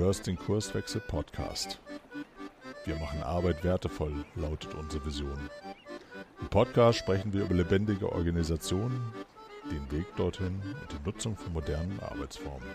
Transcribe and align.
hörst 0.00 0.26
den 0.26 0.36
Kurswechsel 0.36 1.02
Podcast. 1.06 1.78
Wir 2.86 2.96
machen 2.96 3.22
Arbeit 3.22 3.62
wertevoll, 3.62 4.24
lautet 4.34 4.74
unsere 4.74 5.04
Vision. 5.04 5.38
Im 6.40 6.48
Podcast 6.48 7.00
sprechen 7.00 7.34
wir 7.34 7.42
über 7.42 7.54
lebendige 7.54 8.10
Organisationen, 8.10 8.98
den 9.70 9.98
Weg 9.98 10.06
dorthin 10.16 10.54
und 10.64 10.90
die 10.90 11.04
Nutzung 11.04 11.36
von 11.36 11.52
modernen 11.52 12.00
Arbeitsformen. 12.00 12.66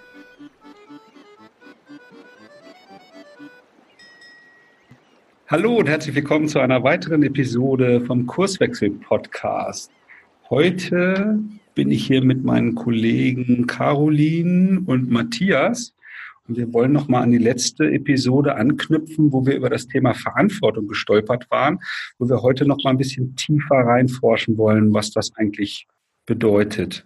Hallo 5.48 5.78
und 5.78 5.90
herzlich 5.90 6.14
willkommen 6.14 6.48
zu 6.48 6.60
einer 6.60 6.84
weiteren 6.84 7.24
Episode 7.24 8.02
vom 8.02 8.28
Kurswechsel 8.28 8.92
Podcast. 8.92 9.90
Heute 10.52 11.40
bin 11.74 11.90
ich 11.90 12.06
hier 12.06 12.24
mit 12.24 12.44
meinen 12.44 12.76
Kollegen 12.76 13.66
Caroline 13.66 14.84
und 14.86 15.10
Matthias 15.10 15.95
und 16.48 16.58
wir 16.58 16.72
wollen 16.74 16.92
noch 16.92 17.08
mal 17.08 17.22
an 17.22 17.32
die 17.32 17.38
letzte 17.38 17.86
Episode 17.86 18.56
anknüpfen, 18.56 19.32
wo 19.32 19.46
wir 19.46 19.56
über 19.56 19.70
das 19.70 19.88
Thema 19.88 20.14
Verantwortung 20.14 20.88
gestolpert 20.88 21.50
waren, 21.50 21.80
wo 22.20 22.30
wir 22.30 22.42
heute 22.42 22.66
noch 22.66 22.84
mal 22.84 22.92
ein 22.92 22.98
bisschen 22.98 23.36
tiefer 23.36 23.76
reinforschen 23.76 24.58
wollen, 24.58 24.94
was 24.94 25.12
das 25.12 25.36
eigentlich 25.36 25.88
bedeutet. 26.26 27.06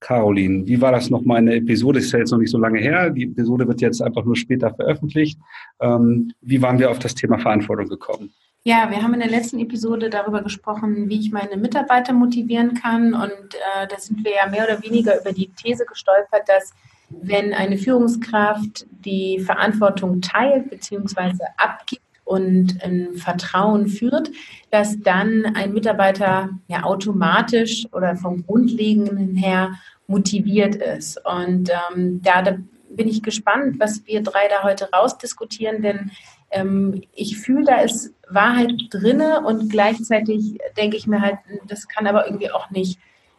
Caroline, 0.00 0.66
wie 0.66 0.80
war 0.80 0.92
das 0.92 1.08
noch 1.08 1.22
mal 1.22 1.38
in 1.38 1.46
der 1.46 1.56
Episode? 1.56 2.00
Ist 2.00 2.12
ja 2.12 2.18
jetzt 2.18 2.30
noch 2.30 2.38
nicht 2.38 2.50
so 2.50 2.58
lange 2.58 2.78
her. 2.78 3.10
Die 3.10 3.24
Episode 3.24 3.66
wird 3.66 3.80
jetzt 3.80 4.02
einfach 4.02 4.24
nur 4.24 4.36
später 4.36 4.74
veröffentlicht. 4.74 5.38
Ähm, 5.80 6.32
wie 6.42 6.60
waren 6.60 6.78
wir 6.78 6.90
auf 6.90 6.98
das 6.98 7.14
Thema 7.14 7.38
Verantwortung 7.38 7.88
gekommen? 7.88 8.30
Ja, 8.62 8.90
wir 8.90 9.02
haben 9.02 9.14
in 9.14 9.20
der 9.20 9.30
letzten 9.30 9.58
Episode 9.58 10.10
darüber 10.10 10.42
gesprochen, 10.42 11.08
wie 11.08 11.20
ich 11.20 11.32
meine 11.32 11.56
Mitarbeiter 11.56 12.12
motivieren 12.12 12.74
kann. 12.74 13.14
Und 13.14 13.54
äh, 13.54 13.86
da 13.88 13.98
sind 13.98 14.22
wir 14.24 14.32
ja 14.32 14.50
mehr 14.50 14.64
oder 14.64 14.82
weniger 14.82 15.18
über 15.20 15.32
die 15.32 15.50
These 15.56 15.86
gestolpert, 15.86 16.46
dass 16.46 16.72
wenn 17.08 17.54
eine 17.54 17.78
Führungskraft 17.78 18.86
die 19.04 19.40
Verantwortung 19.40 20.20
teilt 20.20 20.70
bzw. 20.70 21.44
abgibt 21.56 22.02
und 22.24 22.82
ein 22.82 23.14
Vertrauen 23.14 23.86
führt, 23.86 24.30
dass 24.70 25.00
dann 25.00 25.46
ein 25.54 25.72
Mitarbeiter 25.72 26.50
ja 26.66 26.82
automatisch 26.82 27.86
oder 27.92 28.16
vom 28.16 28.44
Grundlegenden 28.44 29.36
her 29.36 29.74
motiviert 30.08 30.74
ist. 30.74 31.24
Und 31.24 31.70
ähm, 31.70 32.20
da, 32.22 32.42
da 32.42 32.56
bin 32.90 33.08
ich 33.08 33.22
gespannt, 33.22 33.78
was 33.78 34.04
wir 34.06 34.22
drei 34.22 34.48
da 34.48 34.64
heute 34.64 34.90
rausdiskutieren, 34.90 35.82
denn 35.82 36.10
ähm, 36.50 37.02
ich 37.14 37.38
fühle, 37.38 37.64
da 37.64 37.80
ist 37.80 38.12
Wahrheit 38.28 38.72
drinne 38.90 39.44
und 39.44 39.70
gleichzeitig 39.70 40.58
denke 40.76 40.96
ich 40.96 41.06
mir 41.06 41.20
halt, 41.20 41.38
das 41.68 41.86
kann 41.86 42.06
aber 42.06 42.26
irgendwie 42.26 42.50
auch 42.50 42.70
nicht 42.70 42.98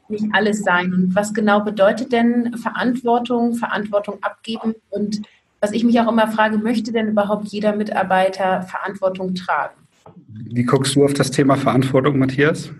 nicht 0.10 0.26
alles 0.34 0.64
sein. 0.64 0.94
Und 0.94 1.16
was 1.16 1.34
genau 1.34 1.62
bedeutet 1.62 2.12
denn 2.12 2.56
Verantwortung, 2.58 3.54
Verantwortung 3.54 4.18
abgeben? 4.22 4.76
Und 4.90 5.22
was 5.60 5.72
ich 5.72 5.84
mich 5.84 6.00
auch 6.00 6.12
immer 6.12 6.28
frage, 6.28 6.58
möchte 6.58 6.92
denn 6.92 7.10
überhaupt 7.10 7.48
jeder 7.48 7.76
Mitarbeiter 7.76 8.62
Verantwortung 8.64 9.36
tragen? 9.36 9.76
Wie 10.28 10.64
guckst 10.64 10.96
du 10.96 11.04
auf 11.04 11.14
das 11.14 11.32
Thema 11.32 11.56
Verantwortung, 11.56 12.18
Matthias? 12.20 12.72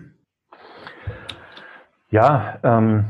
Ja, 2.10 2.58
ähm, 2.62 3.04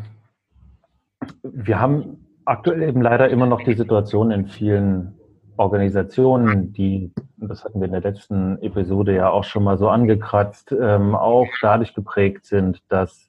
wir 1.42 1.80
haben 1.80 2.27
aktuell 2.44 2.82
eben 2.82 3.03
leider 3.03 3.28
immer 3.28 3.47
noch 3.47 3.62
die 3.62 3.75
Situation 3.75 4.30
in 4.30 4.47
vielen 4.47 5.14
Organisationen, 5.56 6.72
die, 6.72 7.12
das 7.36 7.64
hatten 7.64 7.80
wir 7.80 7.86
in 7.86 7.92
der 7.92 8.00
letzten 8.00 8.58
Episode 8.62 9.14
ja 9.14 9.28
auch 9.28 9.44
schon 9.44 9.64
mal 9.64 9.77
so 9.77 9.88
angekratzt, 9.88 10.72
ähm, 10.72 11.14
auch 11.14 11.48
dadurch 11.60 11.94
geprägt 11.94 12.47
sind, 12.47 12.80
dass 12.88 13.27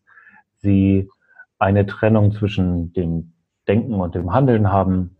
sie 0.61 1.09
eine 1.57 1.85
Trennung 1.85 2.31
zwischen 2.31 2.93
dem 2.93 3.33
Denken 3.67 3.95
und 3.95 4.15
dem 4.15 4.33
Handeln 4.33 4.71
haben. 4.71 5.17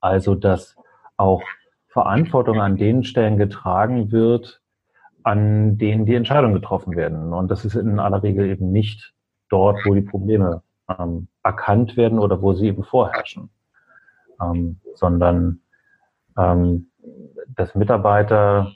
Also, 0.00 0.34
dass 0.34 0.76
auch 1.16 1.42
Verantwortung 1.88 2.60
an 2.60 2.76
den 2.76 3.04
Stellen 3.04 3.36
getragen 3.36 4.12
wird, 4.12 4.60
an 5.24 5.78
denen 5.78 6.06
die 6.06 6.14
Entscheidungen 6.14 6.54
getroffen 6.54 6.96
werden. 6.96 7.32
Und 7.32 7.50
das 7.50 7.64
ist 7.64 7.74
in 7.74 8.00
aller 8.00 8.22
Regel 8.22 8.46
eben 8.46 8.72
nicht 8.72 9.12
dort, 9.48 9.78
wo 9.84 9.94
die 9.94 10.00
Probleme 10.00 10.62
ähm, 10.88 11.28
erkannt 11.42 11.96
werden 11.96 12.18
oder 12.18 12.42
wo 12.42 12.54
sie 12.54 12.68
eben 12.68 12.82
vorherrschen, 12.82 13.50
ähm, 14.40 14.80
sondern 14.94 15.60
ähm, 16.36 16.90
dass 17.48 17.74
Mitarbeiter 17.74 18.72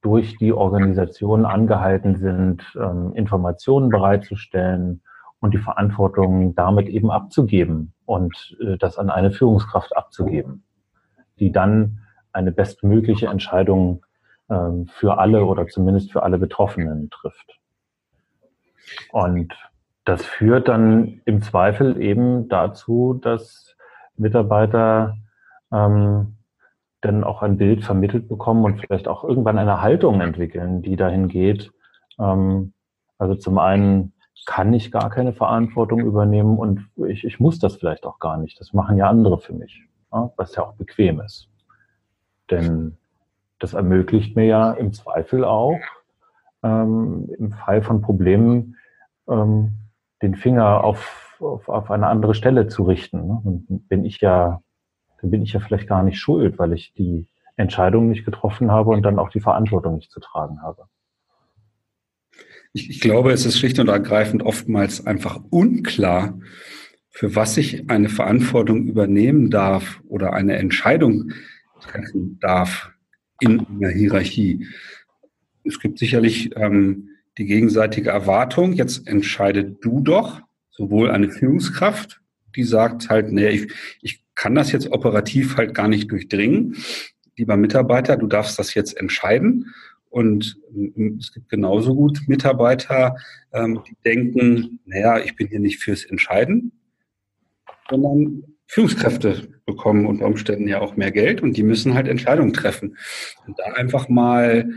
durch 0.00 0.36
die 0.38 0.52
Organisation 0.52 1.44
angehalten 1.44 2.16
sind, 2.16 2.62
ähm, 2.80 3.12
Informationen 3.14 3.88
bereitzustellen 3.88 5.02
und 5.40 5.54
die 5.54 5.58
Verantwortung 5.58 6.54
damit 6.54 6.88
eben 6.88 7.10
abzugeben 7.10 7.92
und 8.06 8.56
äh, 8.60 8.76
das 8.78 8.98
an 8.98 9.10
eine 9.10 9.30
Führungskraft 9.30 9.96
abzugeben, 9.96 10.64
die 11.38 11.52
dann 11.52 12.00
eine 12.32 12.52
bestmögliche 12.52 13.26
Entscheidung 13.26 14.04
ähm, 14.48 14.86
für 14.86 15.18
alle 15.18 15.44
oder 15.44 15.66
zumindest 15.66 16.12
für 16.12 16.22
alle 16.22 16.38
Betroffenen 16.38 17.10
trifft. 17.10 17.58
Und 19.10 19.54
das 20.04 20.24
führt 20.24 20.68
dann 20.68 21.20
im 21.24 21.42
Zweifel 21.42 22.00
eben 22.00 22.48
dazu, 22.48 23.14
dass 23.20 23.76
Mitarbeiter 24.16 25.16
ähm, 25.70 26.37
dann 27.00 27.24
auch 27.24 27.42
ein 27.42 27.56
Bild 27.56 27.84
vermittelt 27.84 28.28
bekommen 28.28 28.64
und 28.64 28.80
vielleicht 28.80 29.08
auch 29.08 29.24
irgendwann 29.24 29.58
eine 29.58 29.82
Haltung 29.82 30.20
entwickeln, 30.20 30.82
die 30.82 30.96
dahin 30.96 31.28
geht. 31.28 31.72
Ähm, 32.18 32.72
also 33.18 33.34
zum 33.34 33.58
einen 33.58 34.12
kann 34.46 34.72
ich 34.72 34.90
gar 34.90 35.10
keine 35.10 35.32
Verantwortung 35.32 36.00
übernehmen 36.00 36.58
und 36.58 36.88
ich, 37.08 37.24
ich 37.24 37.38
muss 37.40 37.58
das 37.58 37.76
vielleicht 37.76 38.06
auch 38.06 38.18
gar 38.18 38.38
nicht. 38.38 38.58
Das 38.60 38.72
machen 38.72 38.96
ja 38.96 39.08
andere 39.08 39.38
für 39.38 39.52
mich, 39.52 39.82
ja, 40.12 40.30
was 40.36 40.54
ja 40.54 40.64
auch 40.64 40.74
bequem 40.74 41.20
ist. 41.20 41.48
Denn 42.50 42.96
das 43.58 43.74
ermöglicht 43.74 44.36
mir 44.36 44.46
ja 44.46 44.72
im 44.72 44.92
Zweifel 44.92 45.44
auch, 45.44 45.78
ähm, 46.62 47.28
im 47.38 47.52
Fall 47.52 47.82
von 47.82 48.00
Problemen 48.00 48.76
ähm, 49.28 49.72
den 50.22 50.34
Finger 50.34 50.82
auf, 50.82 51.36
auf, 51.40 51.68
auf 51.68 51.90
eine 51.90 52.06
andere 52.06 52.34
Stelle 52.34 52.68
zu 52.68 52.84
richten. 52.84 53.26
Ne? 53.26 53.40
Und 53.44 53.88
bin 53.88 54.04
ich 54.04 54.20
ja 54.20 54.62
dann 55.20 55.30
bin 55.30 55.42
ich 55.42 55.52
ja 55.52 55.60
vielleicht 55.60 55.88
gar 55.88 56.02
nicht 56.02 56.18
schuld, 56.18 56.58
weil 56.58 56.72
ich 56.72 56.92
die 56.94 57.26
Entscheidung 57.56 58.08
nicht 58.08 58.24
getroffen 58.24 58.70
habe 58.70 58.90
und 58.90 59.02
dann 59.02 59.18
auch 59.18 59.30
die 59.30 59.40
Verantwortung 59.40 59.96
nicht 59.96 60.10
zu 60.10 60.20
tragen 60.20 60.62
habe. 60.62 60.84
Ich, 62.72 62.90
ich 62.90 63.00
glaube, 63.00 63.32
es 63.32 63.46
ist 63.46 63.58
schlicht 63.58 63.78
und 63.78 63.88
ergreifend 63.88 64.42
oftmals 64.42 65.06
einfach 65.06 65.40
unklar, 65.50 66.38
für 67.10 67.34
was 67.34 67.56
ich 67.56 67.90
eine 67.90 68.08
Verantwortung 68.08 68.86
übernehmen 68.86 69.50
darf 69.50 70.00
oder 70.06 70.34
eine 70.34 70.56
Entscheidung 70.56 71.32
treffen 71.80 72.38
darf 72.40 72.92
in 73.40 73.66
einer 73.66 73.88
Hierarchie. 73.88 74.68
Es 75.64 75.80
gibt 75.80 75.98
sicherlich 75.98 76.54
ähm, 76.56 77.08
die 77.38 77.46
gegenseitige 77.46 78.10
Erwartung, 78.10 78.72
jetzt 78.72 79.08
entscheidet 79.08 79.84
du 79.84 80.00
doch, 80.00 80.40
sowohl 80.70 81.10
eine 81.10 81.30
Führungskraft, 81.30 82.20
die 82.54 82.64
sagt 82.64 83.10
halt, 83.10 83.32
nee, 83.32 83.48
ich, 83.48 83.72
ich 84.00 84.22
kann 84.38 84.54
das 84.54 84.70
jetzt 84.70 84.92
operativ 84.92 85.56
halt 85.56 85.74
gar 85.74 85.88
nicht 85.88 86.10
durchdringen. 86.10 86.76
Lieber 87.36 87.56
Mitarbeiter, 87.56 88.16
du 88.16 88.28
darfst 88.28 88.58
das 88.58 88.72
jetzt 88.72 88.96
entscheiden. 88.96 89.74
Und 90.10 90.56
es 91.18 91.32
gibt 91.34 91.50
genauso 91.50 91.94
gut 91.94 92.22
Mitarbeiter, 92.28 93.16
ähm, 93.52 93.82
die 93.86 93.96
denken, 94.04 94.78
naja, 94.86 95.18
ich 95.18 95.36
bin 95.36 95.48
hier 95.48 95.60
nicht 95.60 95.82
fürs 95.82 96.04
Entscheiden, 96.04 96.72
sondern 97.90 98.44
Führungskräfte 98.66 99.48
bekommen 99.66 100.06
unter 100.06 100.26
Umständen 100.26 100.68
ja 100.68 100.80
auch 100.80 100.96
mehr 100.96 101.10
Geld 101.10 101.42
und 101.42 101.56
die 101.56 101.62
müssen 101.62 101.94
halt 101.94 102.06
Entscheidungen 102.06 102.52
treffen. 102.52 102.96
Und 103.46 103.58
da 103.58 103.64
einfach 103.74 104.08
mal 104.08 104.70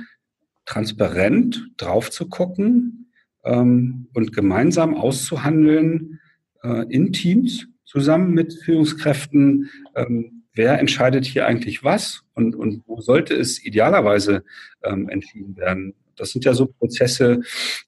transparent 0.66 1.70
drauf 1.78 2.10
zu 2.10 2.28
gucken 2.28 3.12
ähm, 3.44 4.08
und 4.14 4.34
gemeinsam 4.34 4.96
auszuhandeln 4.96 6.20
äh, 6.64 6.86
in 6.90 7.14
Teams, 7.14 7.68
zusammen 7.92 8.34
mit 8.34 8.54
Führungskräften, 8.54 9.70
ähm, 9.96 10.44
wer 10.54 10.80
entscheidet 10.80 11.26
hier 11.26 11.46
eigentlich 11.46 11.84
was 11.84 12.24
und, 12.34 12.56
und 12.56 12.84
wo 12.88 13.02
sollte 13.02 13.34
es 13.34 13.64
idealerweise 13.64 14.44
ähm, 14.84 15.10
entschieden 15.10 15.58
werden. 15.58 15.94
Das 16.16 16.32
sind 16.32 16.46
ja 16.46 16.54
so 16.54 16.68
Prozesse, 16.68 17.42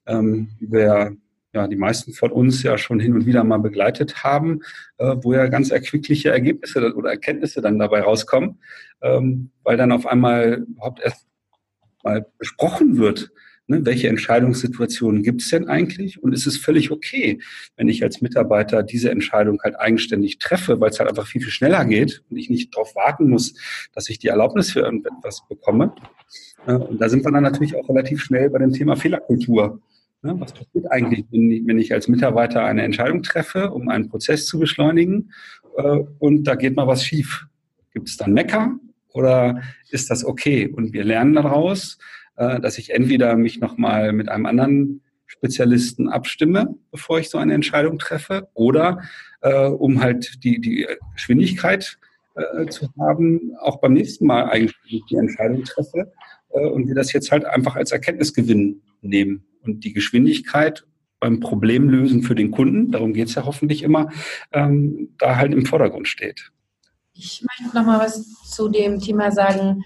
ähm, 0.06 0.50
die 0.60 0.70
wir 0.70 1.16
ja, 1.54 1.68
die 1.68 1.76
meisten 1.76 2.12
von 2.12 2.32
uns 2.32 2.62
ja 2.64 2.76
schon 2.76 3.00
hin 3.00 3.14
und 3.14 3.26
wieder 3.26 3.44
mal 3.44 3.58
begleitet 3.58 4.24
haben, 4.24 4.60
äh, 4.98 5.14
wo 5.22 5.32
ja 5.32 5.46
ganz 5.46 5.70
erquickliche 5.70 6.30
Ergebnisse 6.30 6.92
oder 6.94 7.10
Erkenntnisse 7.10 7.62
dann 7.62 7.78
dabei 7.78 8.02
rauskommen, 8.02 8.58
ähm, 9.00 9.50
weil 9.62 9.76
dann 9.76 9.92
auf 9.92 10.06
einmal 10.06 10.64
überhaupt 10.68 11.00
erst 11.00 11.26
mal 12.02 12.26
besprochen 12.38 12.98
wird, 12.98 13.30
Ne, 13.66 13.86
welche 13.86 14.08
Entscheidungssituationen 14.08 15.22
gibt 15.22 15.40
es 15.40 15.48
denn 15.48 15.68
eigentlich? 15.68 16.22
Und 16.22 16.34
ist 16.34 16.46
es 16.46 16.58
völlig 16.58 16.90
okay, 16.90 17.40
wenn 17.76 17.88
ich 17.88 18.02
als 18.02 18.20
Mitarbeiter 18.20 18.82
diese 18.82 19.10
Entscheidung 19.10 19.58
halt 19.62 19.80
eigenständig 19.80 20.38
treffe, 20.38 20.80
weil 20.80 20.90
es 20.90 20.98
halt 20.98 21.08
einfach 21.08 21.26
viel, 21.26 21.40
viel 21.40 21.50
schneller 21.50 21.82
geht 21.86 22.22
und 22.28 22.36
ich 22.36 22.50
nicht 22.50 22.74
darauf 22.74 22.94
warten 22.94 23.30
muss, 23.30 23.54
dass 23.94 24.10
ich 24.10 24.18
die 24.18 24.28
Erlaubnis 24.28 24.70
für 24.70 24.80
irgendetwas 24.80 25.44
bekomme. 25.48 25.94
Und 26.66 27.00
da 27.00 27.08
sind 27.08 27.24
wir 27.24 27.32
dann 27.32 27.42
natürlich 27.42 27.74
auch 27.74 27.88
relativ 27.88 28.22
schnell 28.22 28.50
bei 28.50 28.58
dem 28.58 28.72
Thema 28.72 28.96
Fehlerkultur. 28.96 29.80
Ne, 30.20 30.38
was 30.38 30.52
passiert 30.52 30.90
eigentlich, 30.90 31.24
wenn 31.30 31.78
ich 31.78 31.94
als 31.94 32.06
Mitarbeiter 32.06 32.64
eine 32.64 32.82
Entscheidung 32.82 33.22
treffe, 33.22 33.70
um 33.70 33.88
einen 33.88 34.10
Prozess 34.10 34.46
zu 34.46 34.58
beschleunigen 34.58 35.32
äh, 35.78 36.00
und 36.18 36.44
da 36.44 36.54
geht 36.54 36.76
mal 36.76 36.86
was 36.86 37.02
schief? 37.02 37.46
Gibt 37.94 38.08
es 38.08 38.18
dann 38.18 38.34
Mecker 38.34 38.78
oder 39.14 39.62
ist 39.90 40.10
das 40.10 40.22
okay? 40.22 40.66
Und 40.68 40.92
wir 40.92 41.04
lernen 41.04 41.34
daraus, 41.34 41.98
äh, 42.36 42.60
dass 42.60 42.78
ich 42.78 42.90
entweder 42.90 43.36
mich 43.36 43.60
nochmal 43.60 44.12
mit 44.12 44.28
einem 44.28 44.46
anderen 44.46 45.02
Spezialisten 45.26 46.08
abstimme, 46.08 46.74
bevor 46.90 47.18
ich 47.18 47.30
so 47.30 47.38
eine 47.38 47.54
Entscheidung 47.54 47.98
treffe, 47.98 48.48
oder 48.54 49.02
äh, 49.40 49.66
um 49.66 50.00
halt 50.00 50.44
die, 50.44 50.60
die 50.60 50.86
Geschwindigkeit 51.14 51.98
äh, 52.34 52.66
zu 52.66 52.88
haben, 52.98 53.52
auch 53.60 53.80
beim 53.80 53.92
nächsten 53.94 54.26
Mal 54.26 54.44
eigentlich 54.44 55.04
die 55.08 55.16
Entscheidung 55.16 55.64
treffe 55.64 56.12
äh, 56.50 56.66
und 56.66 56.88
wir 56.88 56.94
das 56.94 57.12
jetzt 57.12 57.30
halt 57.30 57.44
einfach 57.44 57.76
als 57.76 57.92
Erkenntnisgewinn 57.92 58.82
nehmen. 59.02 59.44
Und 59.62 59.84
die 59.84 59.92
Geschwindigkeit 59.92 60.84
beim 61.20 61.40
Problemlösen 61.40 62.22
für 62.22 62.34
den 62.34 62.50
Kunden, 62.50 62.90
darum 62.90 63.14
geht 63.14 63.28
es 63.28 63.34
ja 63.34 63.46
hoffentlich 63.46 63.82
immer, 63.82 64.10
ähm, 64.52 65.14
da 65.18 65.36
halt 65.36 65.52
im 65.52 65.64
Vordergrund 65.64 66.06
steht. 66.06 66.50
Ich 67.14 67.42
möchte 67.42 67.74
noch 67.74 67.86
mal 67.86 68.00
was 68.00 68.44
zu 68.50 68.68
dem 68.68 69.00
Thema 69.00 69.30
sagen, 69.30 69.84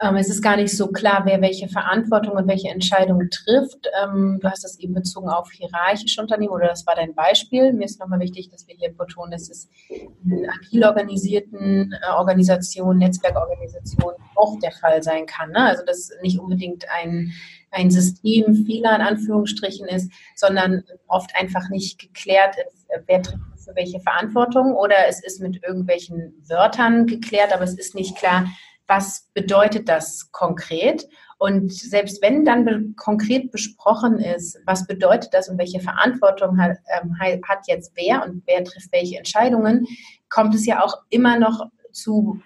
es 0.00 0.30
ist 0.30 0.40
gar 0.42 0.56
nicht 0.56 0.74
so 0.74 0.88
klar, 0.88 1.22
wer 1.26 1.42
welche 1.42 1.68
Verantwortung 1.68 2.34
und 2.34 2.48
welche 2.48 2.70
Entscheidungen 2.70 3.28
trifft. 3.28 3.86
Ähm, 4.02 4.38
du 4.40 4.50
hast 4.50 4.64
das 4.64 4.78
eben 4.78 4.94
bezogen 4.94 5.28
auf 5.28 5.50
hierarchische 5.50 6.22
Unternehmen 6.22 6.52
oder 6.52 6.68
das 6.68 6.86
war 6.86 6.94
dein 6.94 7.14
Beispiel. 7.14 7.74
Mir 7.74 7.84
ist 7.84 8.00
nochmal 8.00 8.20
wichtig, 8.20 8.48
dass 8.50 8.66
wir 8.66 8.74
hier 8.76 8.94
betonen, 8.96 9.30
dass 9.30 9.50
es 9.50 9.68
in 9.90 10.48
agil 10.48 10.84
organisierten 10.84 11.92
äh, 11.92 12.12
Organisationen, 12.12 12.98
Netzwerkorganisationen 12.98 14.16
auch 14.36 14.58
der 14.60 14.72
Fall 14.72 15.02
sein 15.02 15.26
kann. 15.26 15.50
Ne? 15.50 15.66
Also 15.66 15.84
dass 15.84 16.10
nicht 16.22 16.38
unbedingt 16.38 16.86
ein, 16.90 17.32
ein 17.70 17.90
Systemfehler 17.90 18.96
in 18.96 19.02
Anführungsstrichen 19.02 19.86
ist, 19.86 20.10
sondern 20.34 20.82
oft 21.08 21.30
einfach 21.36 21.68
nicht 21.68 21.98
geklärt 21.98 22.56
ist, 22.56 22.86
wer 23.06 23.22
trifft 23.22 23.44
für 23.62 23.76
welche 23.76 24.00
Verantwortung 24.00 24.74
oder 24.74 24.94
es 25.08 25.22
ist 25.22 25.42
mit 25.42 25.62
irgendwelchen 25.62 26.42
Wörtern 26.48 27.06
geklärt, 27.06 27.52
aber 27.52 27.64
es 27.64 27.74
ist 27.74 27.94
nicht 27.94 28.16
klar, 28.16 28.46
was 28.90 29.30
bedeutet 29.34 29.88
das 29.88 30.30
konkret? 30.32 31.08
Und 31.38 31.72
selbst 31.72 32.20
wenn 32.22 32.44
dann 32.44 32.64
be 32.66 32.92
konkret 32.96 33.50
besprochen 33.50 34.18
ist, 34.18 34.58
was 34.66 34.86
bedeutet 34.86 35.32
das 35.32 35.48
und 35.48 35.58
welche 35.58 35.80
Verantwortung 35.80 36.60
hat, 36.60 36.76
ähm, 37.00 37.16
hat 37.18 37.60
jetzt 37.66 37.92
wer 37.94 38.24
und 38.24 38.42
wer 38.46 38.62
trifft 38.64 38.92
welche 38.92 39.16
Entscheidungen, 39.16 39.86
kommt 40.28 40.54
es 40.54 40.66
ja 40.66 40.84
auch 40.84 40.98
immer 41.08 41.38
noch 41.38 41.66
zu 41.92 42.42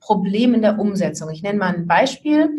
Problemen 0.00 0.54
in 0.54 0.62
der 0.62 0.78
Umsetzung. 0.78 1.30
Ich 1.30 1.42
nenne 1.42 1.58
mal 1.58 1.74
ein 1.74 1.86
Beispiel. 1.86 2.50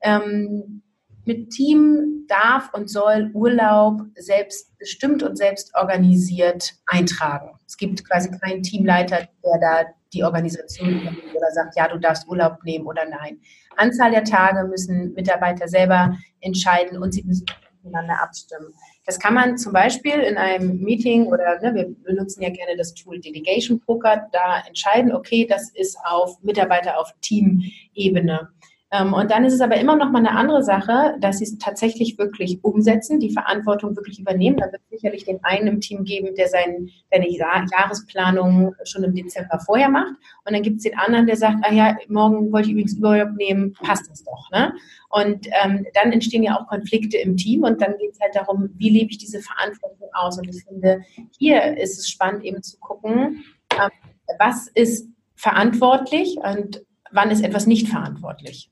Ähm, 0.00 0.82
mit 1.26 1.50
Team 1.50 2.24
darf 2.28 2.70
und 2.72 2.88
soll 2.88 3.30
Urlaub 3.34 4.00
selbst 4.16 4.76
bestimmt 4.78 5.22
und 5.22 5.36
selbst 5.36 5.74
organisiert 5.74 6.72
eintragen. 6.86 7.50
Es 7.66 7.76
gibt 7.76 8.04
quasi 8.08 8.30
keinen 8.30 8.62
Teamleiter, 8.62 9.28
der 9.44 9.60
da 9.60 9.84
die 10.12 10.24
Organisation 10.24 11.16
oder 11.34 11.50
sagt, 11.52 11.76
ja, 11.76 11.88
du 11.88 11.98
darfst 11.98 12.28
Urlaub 12.28 12.64
nehmen 12.64 12.86
oder 12.86 13.04
nein. 13.04 13.40
Anzahl 13.76 14.10
der 14.10 14.24
Tage 14.24 14.66
müssen 14.68 15.14
Mitarbeiter 15.14 15.68
selber 15.68 16.16
entscheiden 16.40 17.02
und 17.02 17.12
sie 17.12 17.22
müssen 17.22 17.46
miteinander 17.82 18.20
abstimmen. 18.20 18.74
Das 19.06 19.18
kann 19.18 19.34
man 19.34 19.56
zum 19.56 19.72
Beispiel 19.72 20.20
in 20.20 20.36
einem 20.36 20.78
Meeting 20.80 21.26
oder 21.26 21.60
ne, 21.60 21.74
wir 21.74 21.94
benutzen 22.04 22.42
ja 22.42 22.50
gerne 22.50 22.76
das 22.76 22.94
Tool 22.94 23.20
Delegation 23.20 23.80
Poker, 23.80 24.28
da 24.32 24.62
entscheiden, 24.66 25.12
okay, 25.12 25.46
das 25.48 25.70
ist 25.70 25.98
auf 26.04 26.42
Mitarbeiter 26.42 26.98
auf 26.98 27.12
Teamebene. 27.20 28.48
Ähm, 28.92 29.12
und 29.12 29.30
dann 29.30 29.44
ist 29.44 29.54
es 29.54 29.60
aber 29.60 29.76
immer 29.76 29.94
noch 29.94 30.10
mal 30.10 30.18
eine 30.18 30.32
andere 30.32 30.64
Sache, 30.64 31.14
dass 31.20 31.38
sie 31.38 31.44
es 31.44 31.58
tatsächlich 31.58 32.18
wirklich 32.18 32.64
umsetzen, 32.64 33.20
die 33.20 33.32
Verantwortung 33.32 33.94
wirklich 33.94 34.18
übernehmen. 34.18 34.56
Da 34.56 34.66
wird 34.66 34.82
es 34.82 35.00
sicherlich 35.00 35.24
den 35.24 35.38
einen 35.44 35.68
im 35.68 35.80
Team 35.80 36.02
geben, 36.04 36.34
der 36.34 36.48
seine 36.48 36.88
Jahresplanung 37.28 38.74
schon 38.84 39.04
im 39.04 39.14
Dezember 39.14 39.60
vorher 39.60 39.88
macht. 39.88 40.14
Und 40.44 40.54
dann 40.54 40.62
gibt 40.62 40.78
es 40.78 40.82
den 40.82 40.98
anderen, 40.98 41.26
der 41.26 41.36
sagt, 41.36 41.58
ah 41.62 41.72
ja, 41.72 41.96
morgen 42.08 42.50
wollte 42.50 42.68
ich 42.68 42.72
übrigens 42.72 42.98
Urlaub 42.98 43.36
nehmen, 43.36 43.74
passt 43.74 44.10
das 44.10 44.24
doch. 44.24 44.50
Ne? 44.50 44.72
Und 45.08 45.46
ähm, 45.62 45.86
dann 45.94 46.12
entstehen 46.12 46.42
ja 46.42 46.58
auch 46.58 46.66
Konflikte 46.66 47.16
im 47.18 47.36
Team 47.36 47.62
und 47.62 47.80
dann 47.80 47.96
geht 47.98 48.12
es 48.12 48.20
halt 48.20 48.34
darum, 48.34 48.70
wie 48.76 48.90
lebe 48.90 49.10
ich 49.10 49.18
diese 49.18 49.40
Verantwortung 49.40 50.08
aus. 50.12 50.36
Und 50.36 50.48
ich 50.48 50.64
finde, 50.64 51.02
hier 51.38 51.76
ist 51.78 51.98
es 51.98 52.08
spannend 52.08 52.44
eben 52.44 52.62
zu 52.62 52.76
gucken, 52.78 53.44
ähm, 53.72 53.90
was 54.38 54.66
ist 54.68 55.08
verantwortlich 55.36 56.36
und 56.42 56.82
wann 57.12 57.30
ist 57.30 57.42
etwas 57.42 57.66
nicht 57.66 57.88
verantwortlich. 57.88 58.70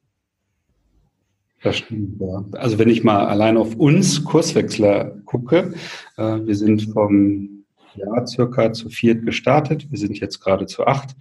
Das 1.62 1.78
stimmt, 1.78 2.20
ja. 2.20 2.44
Also 2.52 2.78
wenn 2.78 2.88
ich 2.88 3.02
mal 3.02 3.26
allein 3.26 3.56
auf 3.56 3.74
uns 3.74 4.24
Kurswechsler 4.24 5.16
gucke, 5.24 5.74
äh, 6.16 6.22
wir 6.22 6.54
sind 6.54 6.82
vom 6.92 7.64
Jahr 7.94 8.26
circa 8.26 8.72
zu 8.72 8.88
viert 8.90 9.24
gestartet, 9.26 9.90
wir 9.90 9.98
sind 9.98 10.20
jetzt 10.20 10.38
gerade 10.40 10.66
zu 10.66 10.86
acht 10.86 11.16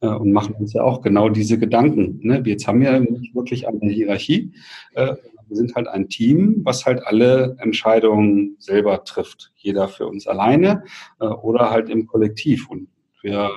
äh, 0.00 0.06
und 0.06 0.32
machen 0.32 0.54
uns 0.54 0.72
ja 0.72 0.82
auch 0.82 1.02
genau 1.02 1.28
diese 1.28 1.58
Gedanken. 1.58 2.20
Ne? 2.22 2.42
Jetzt 2.46 2.66
haben 2.66 2.80
wir 2.80 2.98
nicht 2.98 3.34
wirklich 3.34 3.68
eine 3.68 3.92
Hierarchie, 3.92 4.52
äh, 4.94 5.16
wir 5.48 5.56
sind 5.56 5.74
halt 5.74 5.88
ein 5.88 6.08
Team, 6.08 6.62
was 6.64 6.86
halt 6.86 7.06
alle 7.06 7.56
Entscheidungen 7.58 8.56
selber 8.58 9.04
trifft. 9.04 9.52
Jeder 9.56 9.88
für 9.88 10.06
uns 10.06 10.26
alleine 10.26 10.84
äh, 11.20 11.26
oder 11.26 11.70
halt 11.70 11.90
im 11.90 12.06
Kollektiv. 12.06 12.70
Und 12.70 12.88
wir 13.22 13.50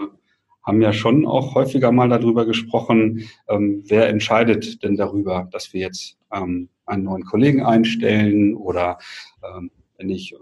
haben 0.64 0.82
ja 0.82 0.92
schon 0.92 1.26
auch 1.26 1.56
häufiger 1.56 1.92
mal 1.92 2.10
darüber 2.10 2.46
gesprochen, 2.46 3.28
ähm, 3.48 3.84
wer 3.88 4.10
entscheidet 4.10 4.84
denn 4.84 4.98
darüber, 4.98 5.48
dass 5.52 5.74
wir 5.74 5.82
jetzt 5.82 6.17
ähm, 6.32 6.70
einen 6.86 7.04
neuen 7.04 7.26
Kollegen 7.26 7.64
einstellen 7.64 8.56
oder 8.56 8.98
ähm, 9.44 9.72
wenn 9.98 10.10
ich 10.10 10.36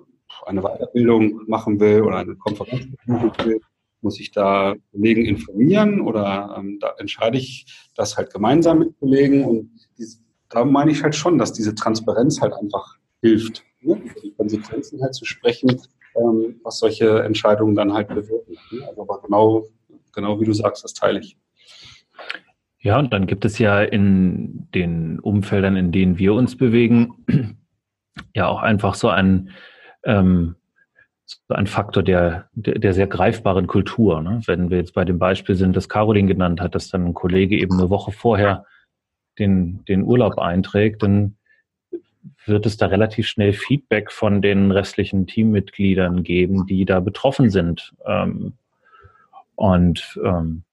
eine 0.46 0.62
Weiterbildung 0.62 1.42
machen 1.48 1.80
will 1.80 2.02
oder 2.02 2.18
eine 2.18 2.36
Konferenz 2.36 2.88
machen 3.06 3.32
will, 3.44 3.62
muss 4.02 4.20
ich 4.20 4.32
da 4.32 4.76
Kollegen 4.92 5.26
informieren 5.26 6.02
oder 6.02 6.56
ähm, 6.58 6.78
da 6.80 6.94
entscheide 6.98 7.38
ich 7.38 7.66
das 7.96 8.18
halt 8.18 8.32
gemeinsam 8.32 8.80
mit 8.80 9.00
Kollegen 9.00 9.46
und 9.46 9.72
dies, 9.98 10.22
da 10.50 10.64
meine 10.64 10.92
ich 10.92 11.04
halt 11.04 11.16
schon, 11.16 11.38
dass 11.38 11.54
diese 11.54 11.74
Transparenz 11.74 12.42
halt 12.42 12.54
einfach 12.54 12.98
hilft, 13.22 13.64
ne? 13.82 14.02
die 14.24 14.32
Konsequenzen 14.32 15.02
halt 15.02 15.16
zu 15.16 15.26
sprechen, 15.26 15.82
ähm, 16.16 16.60
was 16.64 16.80
solche 16.80 17.24
Entscheidungen 17.24 17.76
dann 17.76 17.94
halt 17.94 18.10
bewirken. 18.10 18.56
Ne? 18.72 18.88
Also 18.88 19.02
aber 19.02 19.22
genau 19.22 19.66
genau 20.16 20.40
wie 20.40 20.46
du 20.46 20.54
sagst, 20.54 20.84
das 20.84 20.94
teile 20.94 21.20
ich. 21.20 21.38
Ja, 22.86 23.00
und 23.00 23.12
dann 23.14 23.26
gibt 23.26 23.46
es 23.46 23.58
ja 23.58 23.82
in 23.82 24.68
den 24.76 25.20
Umfeldern, 25.20 25.76
in 25.76 25.92
denen 25.92 26.20
wir 26.20 26.36
uns 26.36 26.56
bewegen, 26.56 27.16
ja 28.36 28.48
auch 28.48 28.62
einfach 28.62 28.94
so 28.94 29.10
ein, 29.10 29.50
ähm, 30.04 30.54
so 31.26 31.56
ein 31.56 31.66
Faktor 31.66 32.04
der, 32.04 32.48
der, 32.54 32.78
der 32.78 32.94
sehr 32.94 33.08
greifbaren 33.08 33.66
Kultur. 33.66 34.22
Ne? 34.22 34.40
Wenn 34.46 34.70
wir 34.70 34.78
jetzt 34.78 34.94
bei 34.94 35.04
dem 35.04 35.18
Beispiel 35.18 35.56
sind, 35.56 35.76
das 35.76 35.90
Caroline 35.90 36.28
genannt 36.28 36.62
hat, 36.62 36.76
dass 36.76 36.90
dann 36.90 37.08
ein 37.08 37.16
Kollege 37.16 37.58
eben 37.58 37.74
eine 37.74 37.90
Woche 37.90 38.12
vorher 38.12 38.66
den, 39.40 39.84
den 39.86 40.04
Urlaub 40.04 40.38
einträgt, 40.38 41.02
dann 41.02 41.38
wird 42.46 42.68
es 42.68 42.78
da 42.78 42.86
relativ 42.86 43.26
schnell 43.26 43.54
Feedback 43.54 44.12
von 44.12 44.44
den 44.44 44.70
restlichen 44.70 45.26
Teammitgliedern 45.26 46.22
geben, 46.22 46.68
die 46.68 46.86
da 46.86 47.00
betroffen 47.00 47.50
sind. 47.50 47.96
Ähm, 48.06 48.54
und 49.56 50.20
ähm, 50.24 50.65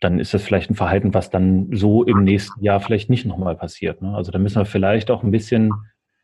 dann 0.00 0.20
ist 0.20 0.34
das 0.34 0.42
vielleicht 0.42 0.70
ein 0.70 0.74
Verhalten, 0.74 1.14
was 1.14 1.30
dann 1.30 1.68
so 1.72 2.04
im 2.04 2.22
nächsten 2.22 2.62
Jahr 2.62 2.80
vielleicht 2.80 3.10
nicht 3.10 3.26
nochmal 3.26 3.56
passiert. 3.56 4.00
Ne? 4.00 4.14
Also 4.14 4.30
da 4.30 4.38
müssen 4.38 4.60
wir 4.60 4.66
vielleicht 4.66 5.10
auch 5.10 5.22
ein 5.22 5.30
bisschen 5.30 5.72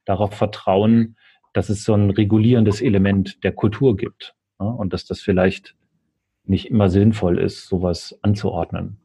darauf 0.05 0.35
vertrauen, 0.35 1.17
dass 1.53 1.69
es 1.69 1.85
so 1.85 1.95
ein 1.95 2.11
regulierendes 2.11 2.81
Element 2.81 3.43
der 3.43 3.53
Kultur 3.53 3.97
gibt 3.97 4.35
ne? 4.61 4.69
und 4.69 4.93
dass 4.93 5.07
das 5.07 5.21
vielleicht 5.21 5.75
nicht 6.45 6.71
immer 6.71 6.89
sinnvoll 6.89 7.39
ist, 7.39 7.69
sowas 7.69 8.19
anzuordnen. 8.23 8.99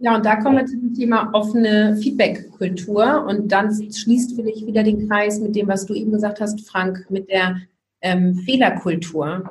Ja, 0.00 0.14
und 0.14 0.24
da 0.24 0.36
kommen 0.36 0.58
wir 0.58 0.66
zum 0.66 0.94
Thema 0.94 1.30
offene 1.32 1.96
Feedback-Kultur 1.96 3.26
und 3.26 3.50
dann 3.50 3.70
schließt 3.72 4.36
vielleicht 4.36 4.66
wieder 4.66 4.82
den 4.84 5.08
Kreis 5.08 5.40
mit 5.40 5.56
dem, 5.56 5.66
was 5.66 5.86
du 5.86 5.94
eben 5.94 6.12
gesagt 6.12 6.40
hast, 6.40 6.68
Frank, 6.68 7.06
mit 7.10 7.28
der 7.28 7.60
ähm, 8.00 8.36
Fehlerkultur. 8.36 9.50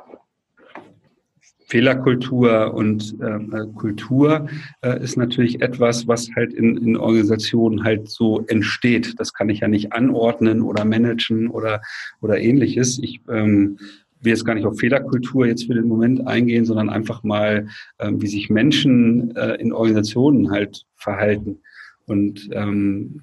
Fehlerkultur 1.68 2.72
und 2.72 3.14
ähm, 3.22 3.52
äh, 3.54 3.66
Kultur 3.78 4.48
äh, 4.80 5.02
ist 5.02 5.18
natürlich 5.18 5.60
etwas, 5.60 6.08
was 6.08 6.30
halt 6.34 6.54
in, 6.54 6.78
in 6.78 6.96
Organisationen 6.96 7.84
halt 7.84 8.08
so 8.08 8.44
entsteht. 8.46 9.14
Das 9.18 9.34
kann 9.34 9.50
ich 9.50 9.60
ja 9.60 9.68
nicht 9.68 9.92
anordnen 9.92 10.62
oder 10.62 10.86
managen 10.86 11.48
oder, 11.48 11.82
oder 12.22 12.38
ähnliches. 12.40 12.98
Ich 13.02 13.20
ähm, 13.30 13.78
will 14.20 14.32
jetzt 14.32 14.46
gar 14.46 14.54
nicht 14.54 14.64
auf 14.64 14.78
Fehlerkultur 14.78 15.46
jetzt 15.46 15.66
für 15.66 15.74
den 15.74 15.88
Moment 15.88 16.26
eingehen, 16.26 16.64
sondern 16.64 16.88
einfach 16.88 17.22
mal, 17.22 17.68
ähm, 17.98 18.20
wie 18.22 18.28
sich 18.28 18.48
Menschen 18.48 19.36
äh, 19.36 19.56
in 19.56 19.72
Organisationen 19.72 20.50
halt 20.50 20.86
verhalten. 20.96 21.58
Und 22.06 22.48
ähm, 22.52 23.20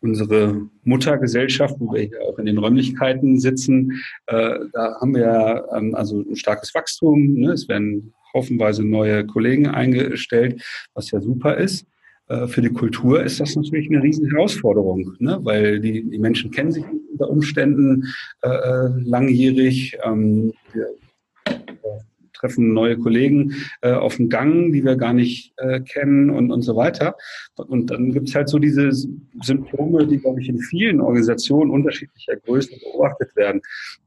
unsere 0.00 0.68
Muttergesellschaft, 0.84 1.76
wo 1.78 1.92
wir 1.92 2.02
hier 2.02 2.22
auch 2.22 2.38
in 2.38 2.46
den 2.46 2.58
Räumlichkeiten 2.58 3.38
sitzen, 3.38 3.92
äh, 4.26 4.58
da 4.72 4.96
haben 5.00 5.14
wir 5.14 5.66
ähm, 5.74 5.94
also 5.94 6.20
ein 6.20 6.36
starkes 6.36 6.74
Wachstum. 6.74 7.34
Ne? 7.34 7.52
Es 7.52 7.68
werden 7.68 8.14
haufenweise 8.34 8.84
neue 8.84 9.26
Kollegen 9.26 9.66
eingestellt, 9.66 10.62
was 10.94 11.10
ja 11.10 11.20
super 11.20 11.56
ist. 11.56 11.86
Äh, 12.28 12.46
für 12.46 12.62
die 12.62 12.72
Kultur 12.72 13.22
ist 13.22 13.40
das 13.40 13.56
natürlich 13.56 13.88
eine 13.88 14.02
riesen 14.02 14.30
Herausforderung, 14.30 15.14
ne? 15.18 15.38
weil 15.42 15.80
die, 15.80 16.08
die 16.08 16.18
Menschen 16.18 16.50
kennen 16.50 16.72
sich 16.72 16.84
unter 17.12 17.30
Umständen 17.30 18.04
äh, 18.42 18.48
äh 18.48 18.90
langjährig. 19.02 19.98
Ähm, 20.04 20.52
wir 20.72 20.86
treffen 22.38 22.72
neue 22.72 22.98
Kollegen 22.98 23.54
äh, 23.80 23.92
auf 23.92 24.16
dem 24.16 24.28
Gang, 24.28 24.72
die 24.72 24.84
wir 24.84 24.96
gar 24.96 25.12
nicht 25.12 25.52
äh, 25.56 25.80
kennen 25.80 26.30
und, 26.30 26.50
und 26.50 26.62
so 26.62 26.76
weiter. 26.76 27.16
Und 27.56 27.90
dann 27.90 28.12
gibt 28.12 28.28
es 28.28 28.34
halt 28.34 28.48
so 28.48 28.58
diese 28.58 28.90
Symptome, 29.42 30.06
die, 30.06 30.18
glaube 30.18 30.40
ich, 30.40 30.48
in 30.48 30.58
vielen 30.58 31.00
Organisationen 31.00 31.70
unterschiedlicher 31.70 32.36
Größen 32.36 32.78
beobachtet 32.80 33.34
werden. 33.36 33.60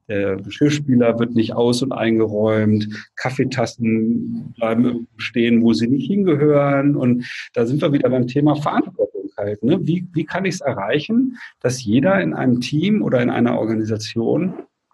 Der 0.07 0.35
Geschirrspüler 0.35 1.19
wird 1.19 1.35
nicht 1.35 1.53
aus- 1.53 1.81
und 1.81 1.93
eingeräumt, 1.93 2.87
Kaffeetassen 3.15 4.53
bleiben 4.57 5.07
stehen, 5.17 5.61
wo 5.61 5.73
sie 5.73 5.87
nicht 5.87 6.07
hingehören. 6.07 6.95
Und 6.95 7.25
da 7.53 7.65
sind 7.65 7.81
wir 7.81 7.93
wieder 7.93 8.09
beim 8.09 8.27
Thema 8.27 8.55
Verantwortung 8.55 9.29
halt. 9.37 9.63
Ne? 9.63 9.79
Wie, 9.81 10.07
wie 10.13 10.25
kann 10.25 10.45
ich 10.45 10.55
es 10.55 10.61
erreichen, 10.61 11.37
dass 11.59 11.83
jeder 11.83 12.21
in 12.21 12.33
einem 12.33 12.61
Team 12.61 13.01
oder 13.01 13.21
in 13.21 13.29
einer 13.29 13.57
Organisation 13.59 14.53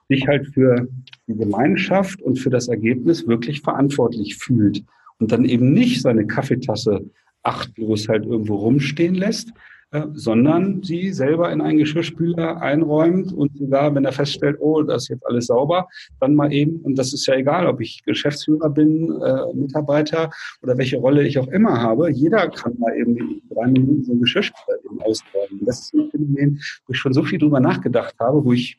sich 0.10 0.28
halt 0.28 0.48
für 0.48 0.88
die 1.28 1.36
Gemeinschaft 1.36 2.22
und 2.22 2.38
für 2.38 2.50
das 2.50 2.68
Ergebnis 2.68 3.28
wirklich 3.28 3.62
verantwortlich 3.62 4.38
fühlt 4.38 4.84
und 5.20 5.32
dann 5.32 5.46
eben 5.46 5.74
nicht 5.74 6.02
seine 6.02 6.26
Kaffeetasse 6.28 7.06
achtlos 7.44 8.08
halt 8.08 8.26
irgendwo 8.26 8.56
rumstehen 8.56 9.16
lässt, 9.16 9.52
äh, 9.92 10.02
sondern 10.14 10.84
sie 10.84 11.14
selber 11.14 11.50
in 11.50 11.62
einen 11.62 11.78
Geschirrspüler 11.78 12.62
einräumt 12.62 13.32
und 13.32 13.58
sogar, 13.58 13.96
wenn 13.96 14.04
er 14.04 14.12
feststellt, 14.12 14.58
oh, 14.60 14.82
das 14.82 15.04
ist 15.04 15.10
jetzt 15.10 15.26
alles 15.26 15.48
sauber, 15.48 15.88
dann 16.20 16.36
mal 16.36 16.52
eben, 16.52 16.82
und 16.82 16.98
das 16.98 17.14
ist 17.14 17.26
ja 17.26 17.36
egal, 17.36 17.68
ob 17.68 17.80
ich 17.80 18.04
Geschäftsführer 18.04 18.70
bin, 18.70 19.10
äh, 19.22 19.54
Mitarbeiter 19.54 20.30
oder 20.62 20.78
welche 20.78 20.98
Rolle 20.98 21.26
ich 21.26 21.40
auch 21.40 21.48
immer 21.48 21.82
habe, 21.82 22.12
jeder 22.12 22.50
kann 22.50 22.78
mal 22.78 22.98
eben 22.98 23.42
drei 23.50 23.68
Minuten 23.68 24.04
so 24.04 24.12
ein 24.12 24.20
Geschirrspüler 24.20 24.78
eben 24.84 25.02
ausräumen. 25.02 25.66
Das 25.66 25.80
ist 25.80 25.94
ein 25.94 26.10
Phänomen, 26.12 26.60
wo 26.86 26.94
ich 26.94 27.00
schon 27.00 27.14
so 27.14 27.24
viel 27.24 27.40
drüber 27.40 27.62
nachgedacht 27.62 28.16
habe, 28.20 28.44
wo 28.44 28.52
ich 28.52 28.78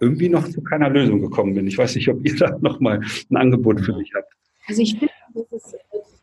irgendwie 0.00 0.28
noch 0.28 0.48
zu 0.48 0.60
keiner 0.60 0.90
Lösung 0.90 1.20
gekommen 1.20 1.54
bin. 1.54 1.66
Ich 1.66 1.78
weiß 1.78 1.94
nicht, 1.94 2.08
ob 2.08 2.24
ihr 2.24 2.36
da 2.36 2.56
nochmal 2.60 3.00
ein 3.30 3.36
Angebot 3.36 3.80
für 3.80 3.96
mich 3.96 4.12
habt. 4.14 4.32
Also 4.68 4.82
ich 4.82 4.98
finde, 4.98 5.12
dass 5.50 5.64
es 5.64 5.74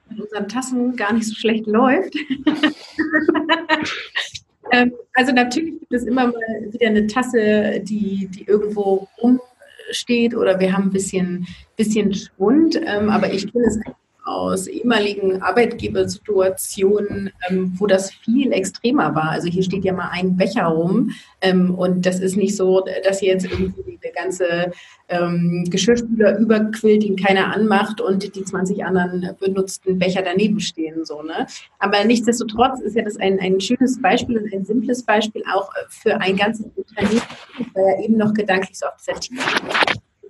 mit 0.10 0.22
unseren 0.22 0.48
Tassen 0.48 0.96
gar 0.96 1.14
nicht 1.14 1.28
so 1.28 1.36
schlecht 1.36 1.66
läuft. 1.68 2.16
ähm, 4.72 4.94
also 5.14 5.32
natürlich 5.32 5.80
gibt 5.80 5.94
es 5.94 6.04
immer 6.04 6.28
mal 6.28 6.68
wieder 6.72 6.88
eine 6.88 7.08
Tasse, 7.08 7.82
die, 7.82 8.28
die 8.28 8.44
irgendwo 8.46 9.08
rumsteht 9.22 10.36
oder 10.36 10.60
wir 10.60 10.74
haben 10.74 10.86
ein 10.86 10.92
bisschen, 10.92 11.48
bisschen 11.76 12.14
Schwund, 12.14 12.80
ähm, 12.86 13.10
aber 13.10 13.34
ich 13.34 13.52
kenne 13.52 13.66
es 13.66 13.80
aus 14.24 14.68
ehemaligen 14.68 15.42
Arbeitgebersituationen, 15.42 17.32
ähm, 17.50 17.74
wo 17.78 17.88
das 17.88 18.12
viel 18.12 18.52
extremer 18.54 19.14
war. 19.16 19.32
Also 19.32 19.50
hier 19.50 19.64
steht 19.64 19.84
ja 19.84 19.94
mal 19.94 20.10
ein 20.12 20.38
Becher 20.38 20.66
rum 20.66 21.12
ähm, 21.42 21.76
und 21.76 22.06
das 22.06 22.20
ist 22.20 22.38
nicht 22.38 22.56
so, 22.56 22.84
dass 23.04 23.20
hier 23.20 23.34
jetzt 23.34 23.46
irgendwie 23.46 24.00
der 24.02 24.12
ganze 24.12 24.72
ähm, 25.10 25.66
Geschirrspüler 25.70 26.38
überquillt, 26.38 27.04
den 27.04 27.18
keiner 27.18 27.54
anmacht 27.54 28.00
und 28.00 28.36
die 28.36 28.44
20 28.44 28.86
anderen 28.86 29.30
benutzten 29.40 30.00
Becher 30.00 30.22
daneben 30.22 30.60
stehen. 30.60 31.06
So, 31.06 31.22
ne? 31.22 31.46
Aber 31.80 32.04
nichtsdestotrotz 32.06 32.80
ist 32.80 32.96
ja 32.96 33.04
das 33.04 33.18
ein, 33.18 33.40
ein 33.40 33.60
schönes 33.60 34.02
Beispiel 34.02 34.38
und 34.38 34.54
ein 34.54 34.64
simples 34.64 35.04
Beispiel 35.04 35.44
auch 35.54 35.70
für 35.90 36.20
ein 36.22 36.38
ganzes 36.38 36.68
Unternehmen. 36.76 37.22
Ich 37.60 37.76
war 37.76 37.90
ja 37.90 38.04
eben 38.04 38.18
noch 38.18 38.34
gedanklich 38.34 38.78
so 38.80 38.86
auf 38.86 38.94
dieser 39.00 39.20
Team, 39.20 39.38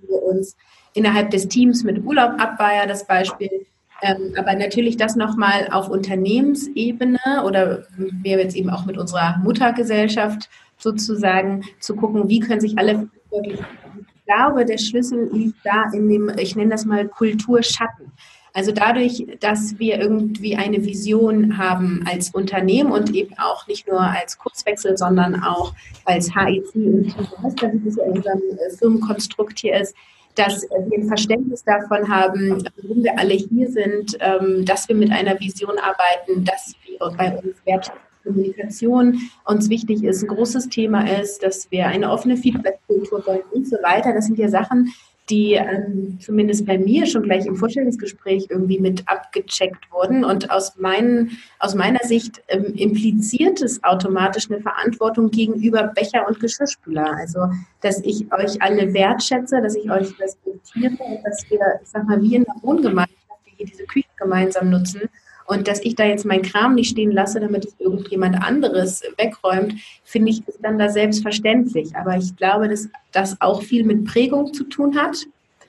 wir 0.08 0.24
uns 0.24 0.56
innerhalb 0.94 1.32
des 1.32 1.48
Teams 1.48 1.84
mit 1.84 2.04
Urlaub 2.04 2.40
ab, 2.40 2.58
das 2.88 3.06
Beispiel 3.06 3.66
ähm, 4.04 4.34
aber 4.38 4.54
natürlich 4.56 4.98
das 4.98 5.16
nochmal 5.16 5.70
auf 5.72 5.90
Unternehmensebene 5.90 7.20
oder 7.46 7.86
wir 7.98 8.38
jetzt 8.38 8.56
eben 8.56 8.70
auch 8.70 8.86
mit 8.86 8.98
unserer 8.98 9.38
Muttergesellschaft 9.44 10.50
sozusagen 10.78 11.64
zu 11.80 11.96
gucken, 11.96 12.28
wie 12.28 12.40
können 12.40 12.60
sich 12.60 12.78
alle 12.78 13.08
wirklich. 13.32 13.60
Ich 13.62 14.26
glaube, 14.26 14.66
der 14.66 14.78
Schlüssel 14.78 15.30
liegt 15.32 15.66
da 15.66 15.86
in 15.94 16.10
dem, 16.10 16.32
ich 16.38 16.56
nenne 16.56 16.72
das 16.72 16.86
mal 16.86 17.08
Kulturschatten. 17.08 18.12
Also 18.54 18.72
dadurch, 18.72 19.26
dass 19.40 19.80
wir 19.80 20.00
irgendwie 20.00 20.56
eine 20.56 20.86
Vision 20.86 21.58
haben 21.58 22.06
als 22.06 22.30
Unternehmen 22.32 22.92
und 22.92 23.16
eben 23.16 23.34
auch 23.38 23.68
nicht 23.68 23.88
nur 23.88 24.00
als 24.00 24.38
Kurzwechsel, 24.38 24.98
sondern 24.98 25.42
auch 25.44 25.74
als 26.06 26.36
HEC 26.36 26.76
und 26.76 27.08
TVS, 27.08 27.56
wie 27.84 27.88
es 27.88 27.96
ja 27.96 28.04
in 28.04 28.12
unserem 28.12 28.42
äh, 28.52 28.76
Firmenkonstrukt 28.78 29.60
hier 29.60 29.80
ist, 29.80 29.96
dass 30.36 30.64
wir 30.64 30.98
ein 30.98 31.08
Verständnis 31.08 31.64
davon 31.64 32.08
haben, 32.08 32.64
warum 32.82 33.04
wir 33.04 33.18
alle 33.18 33.34
hier 33.34 33.70
sind, 33.70 34.18
ähm, 34.20 34.66
dass 34.66 34.88
wir 34.88 34.96
mit 34.96 35.12
einer 35.12 35.40
Vision 35.40 35.78
arbeiten, 35.78 36.46
dass 36.46 36.74
wir 36.86 36.98
bei 37.18 37.38
uns 37.38 37.56
Wertschöpfungskommunikation 37.66 39.20
uns 39.46 39.70
wichtig 39.70 40.04
ist, 40.04 40.24
ein 40.24 40.28
großes 40.28 40.70
Thema 40.70 41.10
ist, 41.20 41.44
dass 41.44 41.70
wir 41.72 41.88
eine 41.88 42.12
offene 42.12 42.38
Feedback-Kultur 42.38 43.26
wollen 43.26 43.44
und 43.52 43.68
so 43.68 43.78
weiter. 43.84 44.14
Das 44.14 44.26
sind 44.26 44.38
ja 44.38 44.50
Sachen, 44.50 44.92
die 45.30 45.54
ähm, 45.54 46.18
zumindest 46.22 46.66
bei 46.66 46.78
mir 46.78 47.06
schon 47.06 47.24
gleich 47.24 47.46
im 47.46 47.56
Vorstellungsgespräch 47.56 48.48
irgendwie 48.50 48.80
mit 48.80 49.08
abgecheckt 49.08 49.92
wurden. 49.92 50.24
Und 50.24 50.52
aus, 50.52 50.78
meinen, 50.78 51.38
aus 51.60 51.76
meiner 51.76 52.04
Sicht 52.04 52.44
ähm, 52.50 52.74
impliziert 52.76 53.62
es 53.62 53.84
automatisch 53.84 54.50
eine 54.52 54.60
Verantwortung 54.60 55.32
gegenüber 55.32 55.84
Becher 55.84 56.28
und 56.28 56.40
Geschirrspüler. 56.40 57.16
Also, 57.16 57.40
dass 57.82 58.02
ich 58.02 58.32
euch 58.34 58.62
alle 58.62 58.94
wertschätze, 58.94 59.62
dass 59.62 59.76
ich 59.76 59.90
euch 59.90 60.20
respektiere 60.20 60.92
und 61.00 61.24
dass 61.24 61.50
wir, 61.50 61.80
ich 61.82 61.90
sag 61.90 62.06
mal, 62.06 62.22
wie 62.22 62.36
in 62.36 62.44
der 62.44 62.56
Wohngemeinschaft, 62.62 63.18
die 63.46 63.56
hier 63.58 63.66
diese 63.68 63.86
Küche 63.86 64.10
gemeinsam 64.18 64.70
nutzen, 64.70 65.10
und 65.46 65.68
dass 65.68 65.82
ich 65.84 65.96
da 65.96 66.06
jetzt 66.06 66.26
meinen 66.26 66.42
Kram 66.42 66.76
nicht 66.76 66.90
stehen 66.90 67.12
lasse, 67.12 67.40
damit 67.40 67.66
es 67.66 67.76
irgendjemand 67.80 68.42
anderes 68.42 69.02
wegräumt, 69.18 69.76
finde 70.04 70.32
ich, 70.32 70.48
ist 70.48 70.60
dann 70.62 70.80
da 70.80 70.90
selbstverständlich. 70.90 71.96
Aber 71.96 72.18
ich 72.18 72.36
glaube, 72.36 72.70
dass 72.70 72.90
das 73.12 73.40
auch 73.42 73.62
viel 73.62 73.84
mit 73.84 74.06
Prägung 74.06 74.54
zu 74.54 74.64
tun 74.64 74.96
hat. 74.96 75.26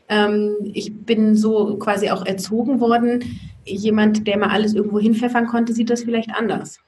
Ähm, 0.09 0.55
ich 0.73 0.95
bin 0.95 1.35
so 1.35 1.77
quasi 1.77 2.11
auch 2.11 2.25
erzogen 2.25 2.81
worden. 2.81 3.25
Jemand, 3.65 4.27
der 4.27 4.39
mal 4.39 4.51
alles 4.51 4.75
irgendwo 4.75 4.99
hinpfeffern 4.99 5.47
konnte, 5.47 5.73
sieht 5.73 5.91
das 5.91 6.05
vielleicht 6.05 6.31
anders. 6.31 6.79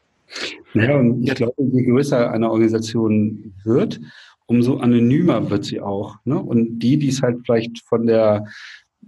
Naja, 0.74 0.98
und 0.98 1.22
ich 1.22 1.34
glaube, 1.34 1.54
je 1.58 1.84
größer 1.84 2.30
eine 2.30 2.50
Organisation 2.50 3.54
wird, 3.64 4.00
umso 4.46 4.76
anonymer 4.78 5.50
wird 5.50 5.64
sie 5.64 5.80
auch. 5.80 6.16
Ne? 6.24 6.40
Und 6.40 6.78
die, 6.78 6.98
die 6.98 7.08
es 7.08 7.22
halt 7.22 7.38
vielleicht 7.44 7.80
von 7.84 8.06
der 8.06 8.44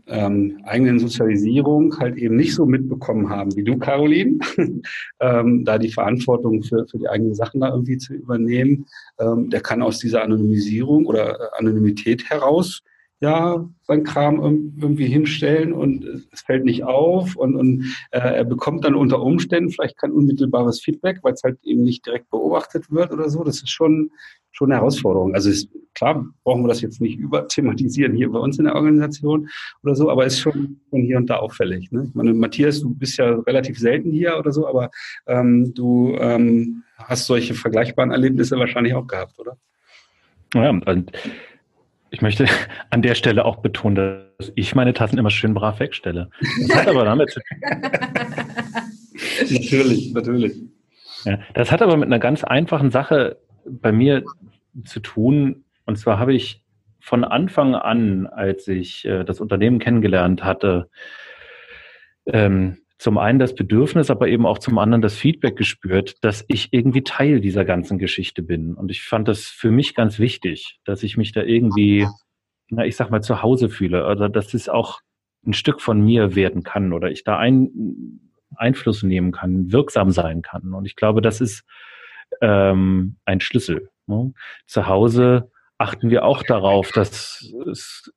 ähm, 0.08 0.60
eigenen 0.64 0.98
Sozialisierung 0.98 1.98
halt 1.98 2.16
eben 2.16 2.36
nicht 2.36 2.54
so 2.54 2.66
mitbekommen 2.66 3.28
haben 3.28 3.54
wie 3.56 3.64
du, 3.64 3.78
Caroline, 3.78 4.38
ähm, 5.20 5.64
da 5.64 5.78
die 5.78 5.92
Verantwortung 5.92 6.62
für, 6.62 6.86
für 6.88 6.98
die 6.98 7.08
eigenen 7.08 7.34
Sachen 7.34 7.60
da 7.60 7.70
irgendwie 7.70 7.98
zu 7.98 8.14
übernehmen, 8.14 8.86
ähm, 9.18 9.50
der 9.50 9.60
kann 9.60 9.82
aus 9.82 9.98
dieser 9.98 10.22
Anonymisierung 10.22 11.06
oder 11.06 11.38
äh, 11.38 11.58
Anonymität 11.58 12.28
heraus 12.30 12.82
ja 13.20 13.68
sein 13.82 14.04
Kram 14.04 14.40
irgendwie 14.80 15.06
hinstellen 15.06 15.72
und 15.72 16.04
es 16.32 16.42
fällt 16.42 16.64
nicht 16.64 16.84
auf 16.84 17.36
und, 17.36 17.56
und 17.56 17.84
äh, 18.12 18.18
er 18.18 18.44
bekommt 18.44 18.84
dann 18.84 18.94
unter 18.94 19.20
Umständen 19.20 19.70
vielleicht 19.70 19.98
kein 19.98 20.12
unmittelbares 20.12 20.80
Feedback, 20.80 21.18
weil 21.22 21.32
es 21.32 21.42
halt 21.42 21.58
eben 21.64 21.82
nicht 21.82 22.06
direkt 22.06 22.30
beobachtet 22.30 22.90
wird 22.90 23.12
oder 23.12 23.28
so. 23.28 23.42
Das 23.42 23.56
ist 23.56 23.70
schon 23.70 24.10
schon 24.58 24.72
eine 24.72 24.80
Herausforderung. 24.80 25.34
Also 25.34 25.50
ist, 25.50 25.68
klar 25.94 26.26
brauchen 26.42 26.64
wir 26.64 26.68
das 26.68 26.80
jetzt 26.80 27.00
nicht 27.00 27.16
überthematisieren 27.16 28.14
hier 28.14 28.30
bei 28.30 28.40
uns 28.40 28.58
in 28.58 28.64
der 28.64 28.74
Organisation 28.74 29.48
oder 29.84 29.94
so, 29.94 30.10
aber 30.10 30.26
ist 30.26 30.40
schon 30.40 30.80
von 30.90 31.02
hier 31.02 31.16
und 31.16 31.30
da 31.30 31.36
auffällig. 31.36 31.92
Ne? 31.92 32.06
Ich 32.08 32.14
meine, 32.14 32.34
Matthias, 32.34 32.80
du 32.80 32.92
bist 32.92 33.18
ja 33.18 33.36
relativ 33.46 33.78
selten 33.78 34.10
hier 34.10 34.36
oder 34.36 34.50
so, 34.50 34.66
aber 34.66 34.90
ähm, 35.26 35.72
du 35.74 36.16
ähm, 36.18 36.82
hast 36.96 37.26
solche 37.26 37.54
vergleichbaren 37.54 38.10
Erlebnisse 38.10 38.58
wahrscheinlich 38.58 38.94
auch 38.94 39.06
gehabt, 39.06 39.38
oder? 39.38 39.56
Ja, 40.54 40.70
und 40.70 41.12
ich 42.10 42.20
möchte 42.20 42.46
an 42.90 43.02
der 43.02 43.14
Stelle 43.14 43.44
auch 43.44 43.58
betonen, 43.58 43.94
dass 44.38 44.52
ich 44.56 44.74
meine 44.74 44.92
Tassen 44.92 45.18
immer 45.18 45.30
schön 45.30 45.54
brav 45.54 45.78
wegstelle. 45.78 46.30
Das 46.66 46.78
hat 46.78 46.88
aber 46.88 47.04
damit 47.04 47.30
zu 47.30 47.38
tun. 47.38 47.58
natürlich, 49.50 50.12
natürlich. 50.12 50.56
Ja, 51.24 51.38
das 51.54 51.70
hat 51.70 51.80
aber 51.80 51.96
mit 51.96 52.06
einer 52.06 52.18
ganz 52.18 52.42
einfachen 52.42 52.90
Sache 52.90 53.36
bei 53.64 53.92
mir 53.92 54.24
zu 54.84 55.00
tun. 55.00 55.64
Und 55.84 55.96
zwar 55.96 56.18
habe 56.18 56.34
ich 56.34 56.64
von 57.00 57.24
Anfang 57.24 57.74
an, 57.74 58.26
als 58.26 58.68
ich 58.68 59.04
äh, 59.04 59.24
das 59.24 59.40
Unternehmen 59.40 59.78
kennengelernt 59.78 60.44
hatte, 60.44 60.90
ähm, 62.26 62.78
zum 62.98 63.16
einen 63.16 63.38
das 63.38 63.54
Bedürfnis, 63.54 64.10
aber 64.10 64.26
eben 64.26 64.44
auch 64.44 64.58
zum 64.58 64.76
anderen 64.78 65.02
das 65.02 65.14
Feedback 65.14 65.56
gespürt, 65.56 66.16
dass 66.22 66.44
ich 66.48 66.72
irgendwie 66.72 67.04
Teil 67.04 67.40
dieser 67.40 67.64
ganzen 67.64 67.98
Geschichte 67.98 68.42
bin. 68.42 68.74
Und 68.74 68.90
ich 68.90 69.02
fand 69.02 69.28
das 69.28 69.44
für 69.44 69.70
mich 69.70 69.94
ganz 69.94 70.18
wichtig, 70.18 70.80
dass 70.84 71.04
ich 71.04 71.16
mich 71.16 71.32
da 71.32 71.42
irgendwie, 71.42 72.08
na, 72.68 72.84
ich 72.84 72.96
sag 72.96 73.10
mal, 73.10 73.22
zu 73.22 73.40
Hause 73.40 73.68
fühle. 73.68 74.00
Oder 74.04 74.08
also, 74.08 74.28
dass 74.28 74.52
es 74.52 74.68
auch 74.68 75.00
ein 75.46 75.52
Stück 75.52 75.80
von 75.80 76.04
mir 76.04 76.34
werden 76.34 76.64
kann 76.64 76.92
oder 76.92 77.10
ich 77.10 77.22
da 77.22 77.38
ein, 77.38 77.70
Einfluss 78.56 79.02
nehmen 79.02 79.32
kann, 79.32 79.72
wirksam 79.72 80.10
sein 80.10 80.42
kann. 80.42 80.74
Und 80.74 80.84
ich 80.84 80.96
glaube, 80.96 81.22
das 81.22 81.40
ist 81.40 81.64
ähm, 82.40 83.16
ein 83.24 83.40
Schlüssel. 83.40 83.88
Zu 84.66 84.86
Hause 84.86 85.50
achten 85.76 86.10
wir 86.10 86.24
auch 86.24 86.42
darauf, 86.42 86.90
dass 86.92 87.52
es, 87.70 88.12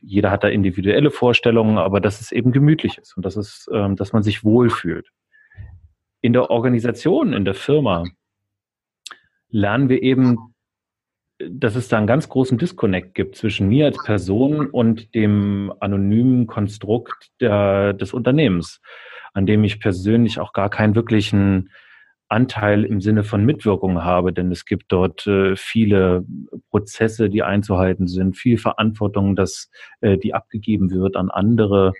jeder 0.00 0.30
hat 0.30 0.44
da 0.44 0.48
individuelle 0.48 1.10
Vorstellungen, 1.10 1.78
aber 1.78 2.00
dass 2.00 2.20
es 2.20 2.32
eben 2.32 2.52
gemütlich 2.52 2.98
ist 2.98 3.16
und 3.16 3.24
dass 3.24 3.36
es, 3.36 3.68
ähm, 3.72 3.96
dass 3.96 4.12
man 4.12 4.22
sich 4.22 4.42
wohlfühlt. 4.42 5.08
In 6.20 6.32
der 6.32 6.50
Organisation, 6.50 7.32
in 7.32 7.44
der 7.44 7.54
Firma 7.54 8.04
lernen 9.48 9.88
wir 9.88 10.02
eben 10.02 10.52
dass 11.48 11.74
es 11.74 11.88
da 11.88 11.98
einen 11.98 12.06
ganz 12.06 12.28
großen 12.28 12.58
Disconnect 12.58 13.14
gibt 13.14 13.36
zwischen 13.36 13.68
mir 13.68 13.86
als 13.86 14.02
Person 14.04 14.68
und 14.68 15.14
dem 15.14 15.72
anonymen 15.80 16.46
Konstrukt 16.46 17.30
der, 17.40 17.92
des 17.94 18.12
Unternehmens, 18.12 18.80
an 19.32 19.46
dem 19.46 19.64
ich 19.64 19.80
persönlich 19.80 20.38
auch 20.38 20.52
gar 20.52 20.70
keinen 20.70 20.94
wirklichen 20.94 21.70
Anteil 22.32 22.84
im 22.84 23.00
Sinne 23.00 23.22
von 23.22 23.44
Mitwirkung 23.44 24.02
habe, 24.02 24.32
denn 24.32 24.50
es 24.50 24.64
gibt 24.64 24.90
dort 24.90 25.26
äh, 25.26 25.54
viele 25.54 26.24
Prozesse, 26.70 27.28
die 27.28 27.42
einzuhalten 27.42 28.06
sind, 28.06 28.36
viel 28.36 28.56
Verantwortung, 28.56 29.36
dass 29.36 29.70
äh, 30.00 30.16
die 30.16 30.34
abgegeben 30.34 30.90
wird 30.90 31.14
an 31.16 31.30
andere. 31.30 31.92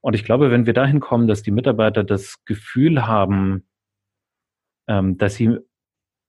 Und 0.00 0.14
ich 0.14 0.24
glaube, 0.24 0.50
wenn 0.50 0.66
wir 0.66 0.72
dahin 0.72 1.00
kommen, 1.00 1.26
dass 1.26 1.42
die 1.42 1.50
Mitarbeiter 1.50 2.04
das 2.04 2.44
Gefühl 2.44 3.06
haben, 3.06 3.64
ähm, 4.86 5.18
dass 5.18 5.34
sie 5.34 5.58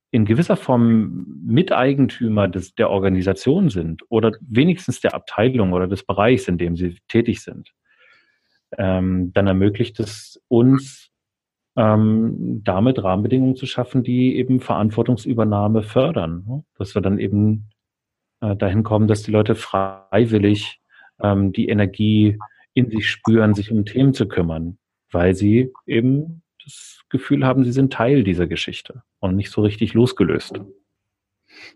in 0.09 0.25
gewisser 0.25 0.57
Form 0.57 1.25
Miteigentümer 1.45 2.47
des, 2.47 2.75
der 2.75 2.89
Organisation 2.89 3.69
sind 3.69 4.03
oder 4.09 4.33
wenigstens 4.41 4.99
der 4.99 5.13
Abteilung 5.13 5.71
oder 5.73 5.87
des 5.87 6.03
Bereichs, 6.03 6.47
in 6.47 6.57
dem 6.57 6.75
sie 6.75 6.97
tätig 7.07 7.41
sind, 7.41 7.71
ähm, 8.77 9.31
dann 9.33 9.47
ermöglicht 9.47 9.99
es 9.99 10.41
uns, 10.49 11.10
ähm, 11.75 12.61
damit 12.63 13.03
Rahmenbedingungen 13.03 13.55
zu 13.55 13.65
schaffen, 13.65 14.03
die 14.03 14.35
eben 14.35 14.59
Verantwortungsübernahme 14.59 15.83
fördern. 15.83 16.43
Ne? 16.47 16.63
Dass 16.77 16.95
wir 16.95 17.01
dann 17.01 17.19
eben 17.19 17.69
äh, 18.41 18.55
dahin 18.55 18.83
kommen, 18.83 19.07
dass 19.07 19.23
die 19.23 19.31
Leute 19.31 19.55
freiwillig 19.55 20.81
ähm, 21.21 21.53
die 21.53 21.69
Energie 21.69 22.37
in 22.73 22.89
sich 22.89 23.09
spüren, 23.09 23.53
sich 23.53 23.71
um 23.71 23.85
Themen 23.85 24.13
zu 24.13 24.27
kümmern, 24.27 24.77
weil 25.11 25.35
sie 25.35 25.71
eben 25.85 26.43
das 26.63 27.01
Gefühl 27.09 27.45
haben, 27.45 27.63
sie 27.63 27.71
sind 27.71 27.93
Teil 27.93 28.23
dieser 28.23 28.47
Geschichte 28.47 29.03
und 29.19 29.35
nicht 29.35 29.51
so 29.51 29.61
richtig 29.61 29.93
losgelöst. 29.93 30.61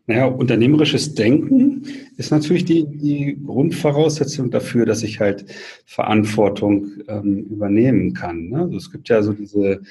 Naja, 0.07 0.25
unternehmerisches 0.25 1.15
Denken 1.15 1.83
ist 2.17 2.31
natürlich 2.31 2.65
die, 2.65 2.85
die 2.85 3.39
Grundvoraussetzung 3.43 4.51
dafür, 4.51 4.85
dass 4.85 5.03
ich 5.03 5.19
halt 5.19 5.45
Verantwortung 5.85 6.91
ähm, 7.07 7.47
übernehmen 7.49 8.13
kann. 8.13 8.49
Ne? 8.49 8.61
Also 8.61 8.77
es 8.77 8.91
gibt 8.91 9.09
ja 9.09 9.23
so 9.23 9.33
diese, 9.33 9.81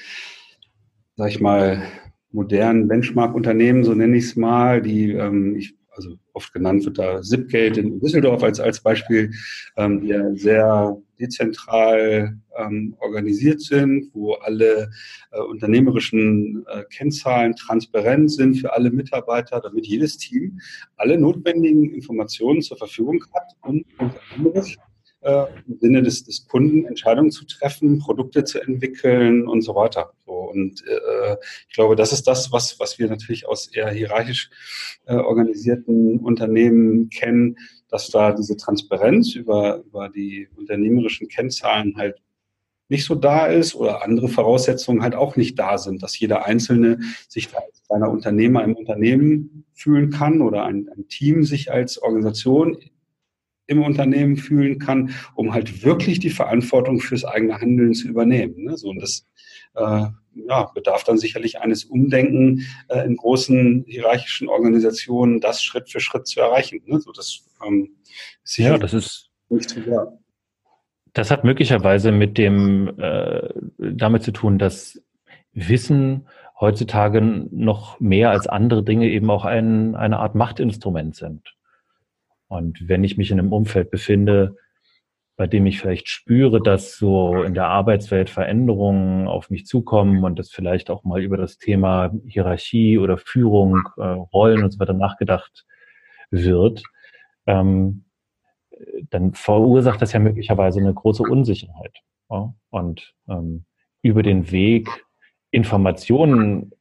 sag 1.15 1.29
ich 1.29 1.41
mal, 1.41 1.83
modernen 2.31 2.87
Benchmark-Unternehmen, 2.87 3.83
so 3.83 3.93
nenne 3.93 4.17
ich 4.17 4.25
es 4.25 4.35
mal, 4.35 4.81
die 4.81 5.11
ähm, 5.11 5.55
ich 5.55 5.75
also 5.95 6.15
oft 6.33 6.53
genannt 6.53 6.85
wird 6.85 6.97
da 6.97 7.21
Zipgate 7.21 7.79
in 7.79 7.99
Düsseldorf 7.99 8.43
als, 8.43 8.59
als 8.59 8.81
Beispiel, 8.81 9.31
ähm, 9.77 10.01
die 10.01 10.07
ja 10.07 10.35
sehr 10.35 10.97
dezentral 11.19 12.39
ähm, 12.57 12.95
organisiert 12.99 13.61
sind, 13.61 14.09
wo 14.13 14.33
alle 14.33 14.89
äh, 15.31 15.39
unternehmerischen 15.39 16.65
äh, 16.67 16.83
Kennzahlen 16.91 17.55
transparent 17.55 18.31
sind 18.31 18.55
für 18.55 18.73
alle 18.73 18.91
Mitarbeiter, 18.91 19.61
damit 19.61 19.87
jedes 19.87 20.17
Team 20.17 20.59
alle 20.95 21.17
notwendigen 21.17 21.93
Informationen 21.93 22.61
zur 22.61 22.77
Verfügung 22.77 23.23
hat, 23.33 23.51
um 23.61 23.83
unternehmerisch 23.97 24.77
äh, 25.25 25.45
im 25.67 25.79
Sinne 25.79 26.03
des, 26.03 26.23
des 26.23 26.47
Kunden 26.47 26.85
Entscheidungen 26.85 27.31
zu 27.31 27.45
treffen, 27.45 27.99
Produkte 27.99 28.43
zu 28.43 28.61
entwickeln 28.61 29.47
und 29.47 29.61
so 29.61 29.75
weiter. 29.75 30.13
So, 30.25 30.33
und 30.33 30.83
äh, 30.87 31.37
ich 31.67 31.73
glaube, 31.73 31.95
das 31.95 32.13
ist 32.13 32.27
das, 32.27 32.51
was, 32.51 32.79
was 32.79 32.99
wir 32.99 33.07
natürlich 33.07 33.47
aus 33.47 33.67
eher 33.67 33.89
hierarchisch 33.89 34.49
äh, 35.05 35.15
organisierten 35.15 36.19
Unternehmen 36.19 37.09
kennen, 37.09 37.57
dass 37.95 38.09
da 38.09 38.33
diese 38.33 38.57
Transparenz 38.57 39.35
über, 39.35 39.77
über 39.85 40.09
die 40.09 40.49
unternehmerischen 40.57 41.29
Kennzahlen 41.29 41.95
halt 41.95 42.21
nicht 42.89 43.05
so 43.05 43.15
da 43.15 43.45
ist 43.45 43.73
oder 43.73 44.03
andere 44.03 44.27
Voraussetzungen 44.27 45.01
halt 45.01 45.15
auch 45.15 45.37
nicht 45.37 45.57
da 45.57 45.77
sind, 45.77 46.03
dass 46.03 46.19
jeder 46.19 46.45
Einzelne 46.45 46.99
sich 47.29 47.55
als 47.55 47.83
kleiner 47.87 48.11
Unternehmer 48.11 48.65
im 48.65 48.75
Unternehmen 48.75 49.63
fühlen 49.73 50.09
kann 50.09 50.41
oder 50.41 50.65
ein, 50.65 50.89
ein 50.89 51.07
Team 51.07 51.45
sich 51.45 51.71
als 51.71 51.97
Organisation 51.97 52.77
im 53.65 53.81
Unternehmen 53.81 54.35
fühlen 54.35 54.77
kann, 54.77 55.11
um 55.33 55.53
halt 55.53 55.85
wirklich 55.85 56.19
die 56.19 56.31
Verantwortung 56.31 56.99
fürs 56.99 57.23
eigene 57.23 57.61
Handeln 57.61 57.93
zu 57.93 58.09
übernehmen. 58.09 58.65
Ne? 58.65 58.75
So, 58.75 58.89
und 58.89 59.01
das 59.01 59.25
äh, 59.75 60.07
ja, 60.35 60.71
bedarf 60.73 61.03
dann 61.03 61.17
sicherlich 61.17 61.59
eines 61.59 61.85
Umdenken 61.85 62.65
äh, 62.89 63.05
in 63.05 63.15
großen 63.15 63.85
hierarchischen 63.87 64.47
Organisationen, 64.47 65.41
das 65.41 65.63
Schritt 65.63 65.89
für 65.89 65.99
Schritt 65.99 66.27
zu 66.27 66.39
erreichen. 66.39 66.81
Ne? 66.85 66.99
So, 66.99 67.11
das, 67.11 67.45
ähm, 67.65 67.95
ist 68.43 68.57
ja, 68.57 68.77
das 68.77 68.93
ist 68.93 69.29
nicht 69.49 69.69
trivial. 69.69 70.19
Das 71.13 71.31
hat 71.31 71.45
möglicherweise 71.45 72.11
mit 72.11 72.37
dem 72.37 72.99
äh, 72.99 73.49
damit 73.77 74.23
zu 74.23 74.31
tun, 74.31 74.59
dass 74.59 75.01
Wissen 75.53 76.27
heutzutage 76.59 77.21
noch 77.21 77.99
mehr 77.99 78.31
als 78.31 78.47
andere 78.47 78.83
Dinge 78.83 79.09
eben 79.09 79.29
auch 79.29 79.45
ein, 79.45 79.95
eine 79.95 80.19
Art 80.19 80.35
Machtinstrument 80.35 81.15
sind. 81.15 81.55
Und 82.47 82.87
wenn 82.87 83.03
ich 83.03 83.17
mich 83.17 83.31
in 83.31 83.39
einem 83.39 83.53
Umfeld 83.53 83.91
befinde, 83.91 84.57
bei 85.37 85.47
dem 85.47 85.65
ich 85.65 85.79
vielleicht 85.79 86.07
spüre, 86.07 86.61
dass 86.61 86.97
so 86.97 87.43
in 87.43 87.53
der 87.53 87.67
Arbeitswelt 87.67 88.29
Veränderungen 88.29 89.27
auf 89.27 89.49
mich 89.49 89.65
zukommen 89.65 90.23
und 90.23 90.39
dass 90.39 90.49
vielleicht 90.49 90.89
auch 90.89 91.03
mal 91.03 91.21
über 91.21 91.35
das 91.35 91.57
Thema 91.57 92.11
Hierarchie 92.25 92.97
oder 92.97 93.17
Führung, 93.17 93.81
äh, 93.97 94.03
Rollen 94.03 94.63
und 94.63 94.71
so 94.71 94.79
weiter 94.79 94.93
nachgedacht 94.93 95.65
wird, 96.31 96.83
ähm, 97.45 98.05
dann 99.09 99.33
verursacht 99.33 100.01
das 100.01 100.13
ja 100.13 100.19
möglicherweise 100.19 100.79
eine 100.79 100.93
große 100.93 101.23
Unsicherheit. 101.23 101.99
Ja? 102.29 102.53
Und 102.69 103.13
ähm, 103.27 103.65
über 104.01 104.23
den 104.23 104.51
Weg 104.51 104.89
Informationen 105.51 106.71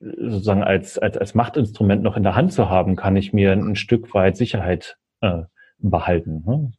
sozusagen 0.00 0.62
als, 0.62 0.98
als, 0.98 1.16
als 1.16 1.34
Machtinstrument 1.34 2.02
noch 2.02 2.16
in 2.16 2.22
der 2.22 2.34
Hand 2.34 2.52
zu 2.52 2.70
haben, 2.70 2.96
kann 2.96 3.16
ich 3.16 3.32
mir 3.32 3.52
ein 3.52 3.76
Stück 3.76 4.14
weit 4.14 4.36
Sicherheit 4.36 4.96
äh, 5.20 5.42
behalten. 5.82 6.44
Ne? 6.46 6.72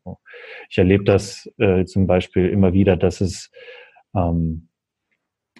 Ich 0.70 0.78
erlebe 0.78 1.04
das 1.04 1.52
äh, 1.58 1.86
zum 1.86 2.08
Beispiel 2.08 2.50
immer 2.50 2.74
wieder, 2.74 2.98
dass 2.98 3.22
es 3.22 3.52
ähm, 4.16 4.68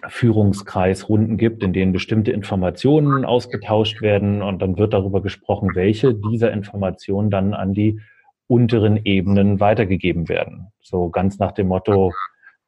Führungskreisrunden 0.08 1.36
gibt, 1.36 1.62
in 1.62 1.72
denen 1.72 1.92
bestimmte 1.92 2.32
Informationen 2.32 3.24
ausgetauscht 3.24 4.02
werden 4.02 4.42
und 4.42 4.60
dann 4.60 4.76
wird 4.76 4.94
darüber 4.94 5.22
gesprochen, 5.22 5.70
welche 5.74 6.14
dieser 6.14 6.52
Informationen 6.52 7.30
dann 7.30 7.54
an 7.54 7.72
die 7.72 8.00
unteren 8.48 9.00
Ebenen 9.04 9.60
weitergegeben 9.60 10.28
werden. 10.28 10.72
So 10.80 11.08
ganz 11.10 11.38
nach 11.38 11.52
dem 11.52 11.68
Motto, 11.68 12.12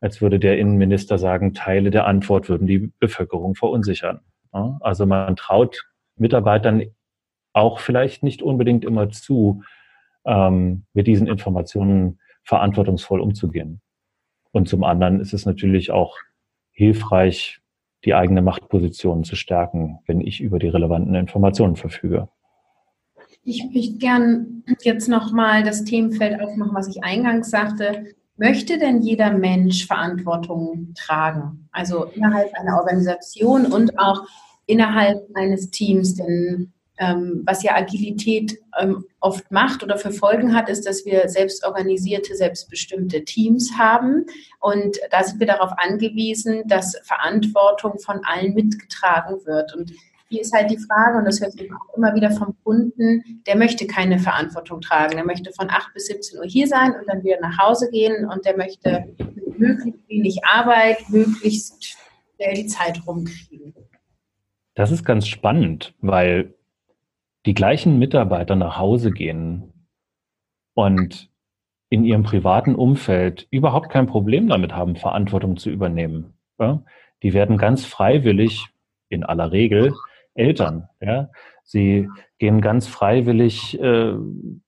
als 0.00 0.20
würde 0.20 0.38
der 0.38 0.58
Innenminister 0.58 1.18
sagen, 1.18 1.54
Teile 1.54 1.90
der 1.90 2.06
Antwort 2.06 2.48
würden 2.48 2.66
die 2.66 2.92
Bevölkerung 3.00 3.54
verunsichern. 3.54 4.20
Also 4.80 5.04
man 5.04 5.34
traut 5.34 5.84
Mitarbeitern 6.16 6.84
auch 7.52 7.80
vielleicht 7.80 8.22
nicht 8.22 8.42
unbedingt 8.42 8.84
immer 8.84 9.10
zu, 9.10 9.62
ähm, 10.26 10.84
mit 10.92 11.06
diesen 11.06 11.26
Informationen 11.26 12.18
verantwortungsvoll 12.42 13.20
umzugehen. 13.20 13.80
Und 14.52 14.68
zum 14.68 14.84
anderen 14.84 15.20
ist 15.20 15.34
es 15.34 15.46
natürlich 15.46 15.90
auch 15.90 16.16
hilfreich, 16.70 17.60
die 18.04 18.14
eigene 18.14 18.42
Machtposition 18.42 19.24
zu 19.24 19.34
stärken, 19.34 19.98
wenn 20.06 20.20
ich 20.20 20.40
über 20.40 20.58
die 20.58 20.68
relevanten 20.68 21.14
Informationen 21.14 21.76
verfüge. 21.76 22.28
Ich 23.42 23.64
möchte 23.64 23.98
gern 23.98 24.64
jetzt 24.82 25.08
nochmal 25.08 25.62
das 25.62 25.84
Themenfeld 25.84 26.40
aufmachen, 26.40 26.74
was 26.74 26.88
ich 26.88 27.02
eingangs 27.02 27.50
sagte. 27.50 28.14
Möchte 28.36 28.78
denn 28.78 29.00
jeder 29.00 29.32
Mensch 29.32 29.86
Verantwortung 29.86 30.92
tragen? 30.94 31.68
Also 31.70 32.04
innerhalb 32.04 32.52
einer 32.54 32.78
Organisation 32.78 33.66
und 33.66 33.98
auch 33.98 34.22
innerhalb 34.66 35.28
eines 35.34 35.70
Teams? 35.70 36.14
Denn 36.14 36.72
ähm, 36.98 37.42
was 37.44 37.62
ja 37.62 37.74
Agilität 37.74 38.56
ähm, 38.80 39.04
oft 39.20 39.50
macht 39.50 39.82
oder 39.82 39.98
für 39.98 40.12
Folgen 40.12 40.54
hat, 40.54 40.68
ist, 40.68 40.86
dass 40.86 41.04
wir 41.04 41.28
selbstorganisierte, 41.28 42.36
selbstbestimmte 42.36 43.24
Teams 43.24 43.72
haben. 43.76 44.26
Und 44.60 44.98
da 45.10 45.24
sind 45.24 45.40
wir 45.40 45.46
darauf 45.46 45.72
angewiesen, 45.76 46.62
dass 46.66 46.96
Verantwortung 47.02 47.98
von 47.98 48.20
allen 48.24 48.54
mitgetragen 48.54 49.44
wird. 49.44 49.74
Und 49.74 49.92
hier 50.28 50.40
ist 50.40 50.54
halt 50.54 50.70
die 50.70 50.78
Frage, 50.78 51.18
und 51.18 51.24
das 51.24 51.40
hört 51.40 51.54
man 51.56 51.78
auch 51.78 51.96
immer 51.96 52.14
wieder 52.14 52.30
vom 52.30 52.56
Kunden, 52.64 53.42
der 53.46 53.56
möchte 53.56 53.86
keine 53.86 54.18
Verantwortung 54.18 54.80
tragen. 54.80 55.16
Der 55.16 55.24
möchte 55.24 55.52
von 55.52 55.70
8 55.70 55.94
bis 55.94 56.06
17 56.06 56.38
Uhr 56.38 56.46
hier 56.46 56.66
sein 56.68 56.92
und 56.92 57.08
dann 57.08 57.22
wieder 57.22 57.40
nach 57.40 57.58
Hause 57.58 57.90
gehen 57.90 58.28
und 58.28 58.44
der 58.44 58.56
möchte 58.56 59.04
mit 59.18 59.58
möglichst 59.58 60.08
wenig 60.08 60.44
Arbeit 60.44 61.08
möglichst 61.08 61.96
die 62.40 62.66
Zeit 62.66 63.00
rumkriegen. 63.06 63.74
Das 64.74 64.90
ist 64.90 65.04
ganz 65.04 65.26
spannend, 65.28 65.94
weil 66.00 66.54
die 67.46 67.54
gleichen 67.54 67.98
Mitarbeiter 67.98 68.56
nach 68.56 68.78
Hause 68.78 69.10
gehen 69.10 69.72
und 70.74 71.30
in 71.90 72.04
ihrem 72.04 72.22
privaten 72.22 72.74
Umfeld 72.74 73.46
überhaupt 73.50 73.90
kein 73.90 74.06
Problem 74.06 74.48
damit 74.48 74.74
haben, 74.74 74.96
Verantwortung 74.96 75.56
zu 75.56 75.70
übernehmen. 75.70 76.34
Ja? 76.58 76.82
Die 77.22 77.32
werden 77.32 77.56
ganz 77.56 77.84
freiwillig, 77.84 78.66
in 79.08 79.22
aller 79.22 79.52
Regel, 79.52 79.94
Eltern. 80.34 80.88
Ja? 81.00 81.30
Sie 81.62 82.08
gehen 82.38 82.60
ganz 82.60 82.88
freiwillig 82.88 83.80
äh, 83.80 84.14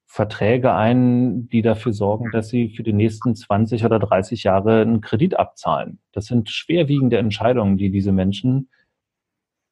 Verträge 0.07 0.73
ein, 0.73 1.49
die 1.49 1.63
dafür 1.63 1.93
sorgen, 1.93 2.31
dass 2.31 2.49
sie 2.49 2.71
für 2.71 2.83
die 2.83 2.93
nächsten 2.93 3.35
20 3.35 3.85
oder 3.85 3.99
30 3.99 4.45
Jahre 4.45 4.81
einen 4.81 5.01
Kredit 5.01 5.39
abzahlen. 5.39 5.99
Das 6.13 6.27
sind 6.27 6.49
schwerwiegende 6.49 7.19
Entscheidungen, 7.19 7.77
die 7.77 7.91
diese 7.91 8.13
Menschen 8.13 8.71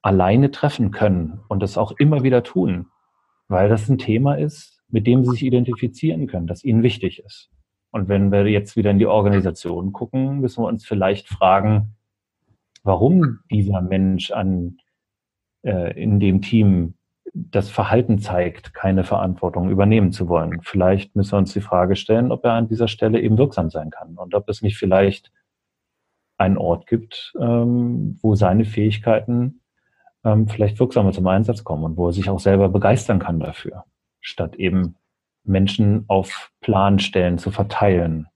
alleine 0.02 0.50
treffen 0.50 0.90
können 0.90 1.40
und 1.48 1.62
das 1.62 1.78
auch 1.78 1.92
immer 1.92 2.22
wieder 2.24 2.42
tun. 2.42 2.90
Weil 3.48 3.68
das 3.68 3.88
ein 3.88 3.98
Thema 3.98 4.34
ist, 4.34 4.82
mit 4.88 5.06
dem 5.06 5.24
sie 5.24 5.32
sich 5.32 5.44
identifizieren 5.44 6.26
können, 6.26 6.46
das 6.46 6.64
ihnen 6.64 6.82
wichtig 6.82 7.22
ist. 7.24 7.50
Und 7.90 8.08
wenn 8.08 8.32
wir 8.32 8.46
jetzt 8.46 8.76
wieder 8.76 8.90
in 8.90 8.98
die 8.98 9.06
Organisation 9.06 9.92
gucken, 9.92 10.40
müssen 10.40 10.62
wir 10.62 10.68
uns 10.68 10.84
vielleicht 10.84 11.28
fragen, 11.28 11.96
warum 12.82 13.40
dieser 13.50 13.80
Mensch 13.80 14.30
an, 14.30 14.78
äh, 15.62 16.00
in 16.00 16.20
dem 16.20 16.42
Team 16.42 16.94
das 17.32 17.70
Verhalten 17.70 18.18
zeigt, 18.18 18.74
keine 18.74 19.02
Verantwortung 19.02 19.70
übernehmen 19.70 20.12
zu 20.12 20.28
wollen. 20.28 20.60
Vielleicht 20.62 21.16
müssen 21.16 21.32
wir 21.32 21.38
uns 21.38 21.52
die 21.52 21.60
Frage 21.60 21.96
stellen, 21.96 22.30
ob 22.30 22.44
er 22.44 22.52
an 22.52 22.68
dieser 22.68 22.86
Stelle 22.86 23.20
eben 23.20 23.38
wirksam 23.38 23.70
sein 23.70 23.90
kann 23.90 24.16
und 24.16 24.34
ob 24.34 24.48
es 24.48 24.62
nicht 24.62 24.76
vielleicht 24.76 25.32
einen 26.36 26.58
Ort 26.58 26.86
gibt, 26.86 27.32
ähm, 27.40 28.18
wo 28.22 28.34
seine 28.34 28.64
Fähigkeiten 28.64 29.60
ähm, 30.24 30.48
vielleicht 30.48 30.80
wirksamer 30.80 31.12
zum 31.12 31.26
Einsatz 31.26 31.64
kommen 31.64 31.84
und 31.84 31.96
wo 31.96 32.08
er 32.08 32.12
sich 32.12 32.30
auch 32.30 32.40
selber 32.40 32.68
begeistern 32.68 33.18
kann 33.18 33.40
dafür, 33.40 33.84
statt 34.20 34.56
eben 34.56 34.96
Menschen 35.44 36.04
auf 36.08 36.50
Planstellen 36.60 37.38
zu 37.38 37.50
verteilen. 37.50 38.26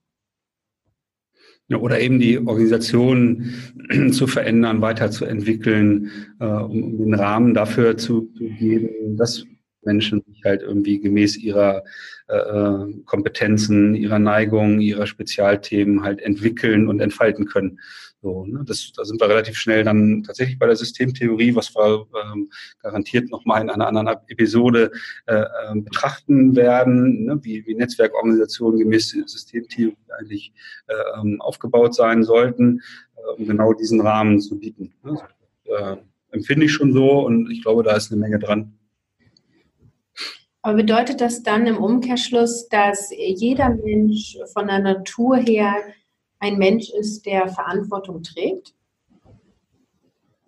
Oder 1.71 1.99
eben 1.99 2.19
die 2.19 2.39
Organisation 2.39 3.53
zu 4.11 4.25
verändern, 4.25 4.81
weiterzuentwickeln, 4.81 6.09
äh, 6.39 6.45
um 6.45 6.97
den 6.97 7.13
Rahmen 7.13 7.53
dafür 7.53 7.97
zu, 7.97 8.29
geben, 8.33 9.17
dass 9.17 9.45
Menschen 9.83 10.23
sich 10.27 10.43
halt 10.43 10.61
irgendwie 10.61 10.99
gemäß 10.99 11.37
ihrer 11.37 11.83
äh, 12.27 12.35
äh 12.35 12.93
Kompetenzen, 13.05 13.95
ihrer 13.95 14.19
Neigung, 14.19 14.79
ihrer 14.79 15.07
Spezialthemen 15.07 16.03
halt 16.03 16.21
entwickeln 16.21 16.87
und 16.87 16.99
entfalten 16.99 17.45
können. 17.45 17.79
So, 18.21 18.45
ne? 18.45 18.63
das, 18.65 18.91
da 18.95 19.05
sind 19.05 19.21
wir 19.21 19.29
relativ 19.29 19.57
schnell 19.57 19.85
dann 19.85 20.23
tatsächlich 20.23 20.59
bei 20.59 20.65
der 20.65 20.75
Systemtheorie, 20.75 21.55
was 21.55 21.73
wir 21.73 22.05
ähm, 22.21 22.49
garantiert 22.81 23.29
nochmal 23.29 23.61
in 23.61 23.69
einer 23.69 23.87
anderen 23.87 24.07
Episode 24.27 24.91
äh, 25.25 25.35
äh, 25.35 25.75
betrachten 25.75 26.55
werden, 26.55 27.25
ne? 27.25 27.39
wie, 27.43 27.65
wie 27.65 27.75
Netzwerkorganisationen 27.75 28.79
gemäß 28.79 29.11
Systemtheorie 29.25 29.95
eigentlich 30.19 30.53
äh, 30.87 30.93
ähm, 31.19 31.39
aufgebaut 31.39 31.95
sein 31.95 32.23
sollten, 32.23 32.81
äh, 33.15 33.39
um 33.39 33.47
genau 33.47 33.71
diesen 33.73 34.01
Rahmen 34.01 34.41
zu 34.41 34.59
bieten. 34.59 34.93
Ne? 35.03 35.17
Äh, 35.65 35.95
empfinde 36.31 36.65
ich 36.65 36.73
schon 36.73 36.91
so 36.91 37.25
und 37.25 37.49
ich 37.49 37.63
glaube, 37.63 37.83
da 37.83 37.95
ist 37.95 38.11
eine 38.11 38.19
Menge 38.19 38.39
dran. 38.39 38.78
Aber 40.61 40.75
bedeutet 40.75 41.21
das 41.21 41.41
dann 41.41 41.67
im 41.67 41.77
Umkehrschluss, 41.77 42.67
dass 42.67 43.11
jeder 43.11 43.69
Mensch 43.69 44.37
von 44.53 44.67
der 44.67 44.79
Natur 44.79 45.37
her 45.37 45.73
ein 46.39 46.57
Mensch 46.57 46.89
ist, 46.89 47.25
der 47.25 47.47
Verantwortung 47.47 48.23
trägt? 48.23 48.73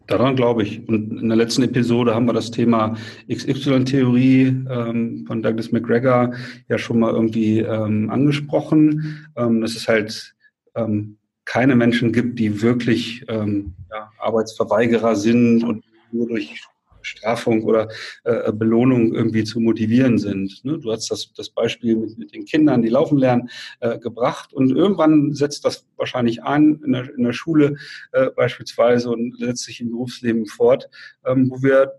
Daran 0.08 0.36
glaube 0.36 0.64
ich. 0.64 0.88
Und 0.90 1.22
in 1.22 1.30
der 1.30 1.38
letzten 1.38 1.64
Episode 1.64 2.14
haben 2.14 2.26
wir 2.26 2.34
das 2.34 2.52
Thema 2.52 2.98
XY-Theorie 3.32 4.48
ähm, 4.70 5.24
von 5.26 5.42
Douglas 5.42 5.72
McGregor 5.72 6.34
ja 6.68 6.78
schon 6.78 7.00
mal 7.00 7.14
irgendwie 7.14 7.60
ähm, 7.60 8.10
angesprochen. 8.10 9.30
Ähm, 9.38 9.62
dass 9.62 9.76
es 9.76 9.88
halt 9.88 10.36
ähm, 10.76 11.18
keine 11.46 11.76
Menschen 11.78 12.12
gibt, 12.12 12.40
die 12.40 12.62
wirklich 12.62 13.24
ähm, 13.30 13.74
ja, 13.90 14.12
Arbeitsverweigerer 14.20 15.16
sind 15.16 15.64
und 15.64 15.84
nur 16.12 16.28
durch 16.28 16.62
Bestrafung 17.02 17.64
oder 17.64 17.90
äh, 18.24 18.52
Belohnung 18.52 19.14
irgendwie 19.14 19.44
zu 19.44 19.60
motivieren 19.60 20.18
sind. 20.18 20.64
Ne? 20.64 20.80
Du 20.80 20.92
hast 20.92 21.10
das, 21.12 21.34
das 21.34 21.50
Beispiel 21.50 21.96
mit, 21.96 22.18
mit 22.18 22.34
den 22.34 22.46
Kindern, 22.46 22.82
die 22.82 22.90
laufen 22.90 23.18
lernen, 23.18 23.50
äh, 23.80 24.00
gebracht 24.00 24.54
und 24.54 24.72
irgendwann 24.72 25.34
setzt 25.34 25.66
das 25.66 25.88
wahrscheinlich 25.98 26.44
an 26.44 26.82
in 26.86 26.94
der, 26.94 27.14
in 27.16 27.24
der 27.24 27.34
Schule 27.34 27.76
äh, 28.12 28.30
beispielsweise 28.30 29.10
und 29.10 29.38
setzt 29.38 29.64
sich 29.64 29.82
im 29.82 29.92
Berufsleben 29.92 30.46
fort, 30.46 30.90
ähm, 31.26 31.50
wo 31.52 31.62
wir 31.62 31.94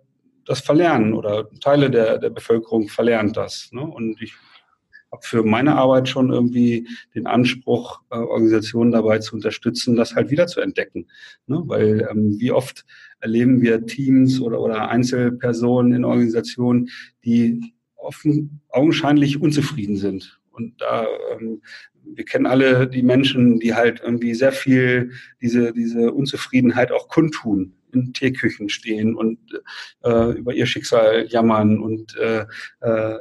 das 0.45 0.61
verlernen 0.61 1.15
oder 1.15 1.49
Teile 1.61 1.91
der, 1.91 2.19
der 2.19 2.31
Bevölkerung 2.31 2.89
verlernt 2.89 3.37
das. 3.37 3.71
Ne? 3.73 3.83
Und 3.83 4.21
ich 4.21 4.35
habe 5.13 5.23
für 5.23 5.45
meine 5.45 5.77
Arbeit 5.77 6.09
schon 6.09 6.33
irgendwie 6.33 6.89
den 7.15 7.27
Anspruch, 7.27 8.01
äh, 8.11 8.17
Organisationen 8.17 8.93
dabei 8.93 9.19
zu 9.19 9.37
unterstützen, 9.37 9.95
das 9.95 10.15
halt 10.15 10.31
wieder 10.31 10.47
zu 10.47 10.61
entdecken. 10.61 11.07
Ne? 11.47 11.63
Weil 11.67 12.09
ähm, 12.11 12.41
wie 12.41 12.51
oft 12.51 12.85
erleben 13.21 13.61
wir 13.61 13.87
Teams 13.87 14.41
oder, 14.41 14.61
oder 14.61 14.89
Einzelpersonen 14.89 15.93
in 15.93 16.05
Organisationen, 16.05 16.89
die 17.25 17.75
offen, 17.95 18.61
augenscheinlich 18.71 19.41
unzufrieden 19.41 19.97
sind. 19.97 20.41
Und 20.51 20.81
da, 20.81 21.07
ähm, 21.33 21.63
wir 22.05 22.25
kennen 22.25 22.47
alle 22.47 22.89
die 22.89 23.03
Menschen, 23.03 23.61
die 23.61 23.75
halt 23.75 24.01
irgendwie 24.03 24.35
sehr 24.35 24.53
viel 24.53 25.13
diese, 25.41 25.73
diese 25.73 26.13
Unzufriedenheit 26.13 26.91
auch 26.91 27.09
kundtun 27.09 27.75
in 27.93 28.13
Teeküchen 28.13 28.71
stehen 28.71 29.15
und 29.15 29.39
äh, 30.03 30.33
über 30.33 30.55
ihr 30.55 30.67
Schicksal 30.67 31.27
jammern 31.29 31.79
und 31.79 32.17
äh, 32.17 32.47
äh, 32.81 33.19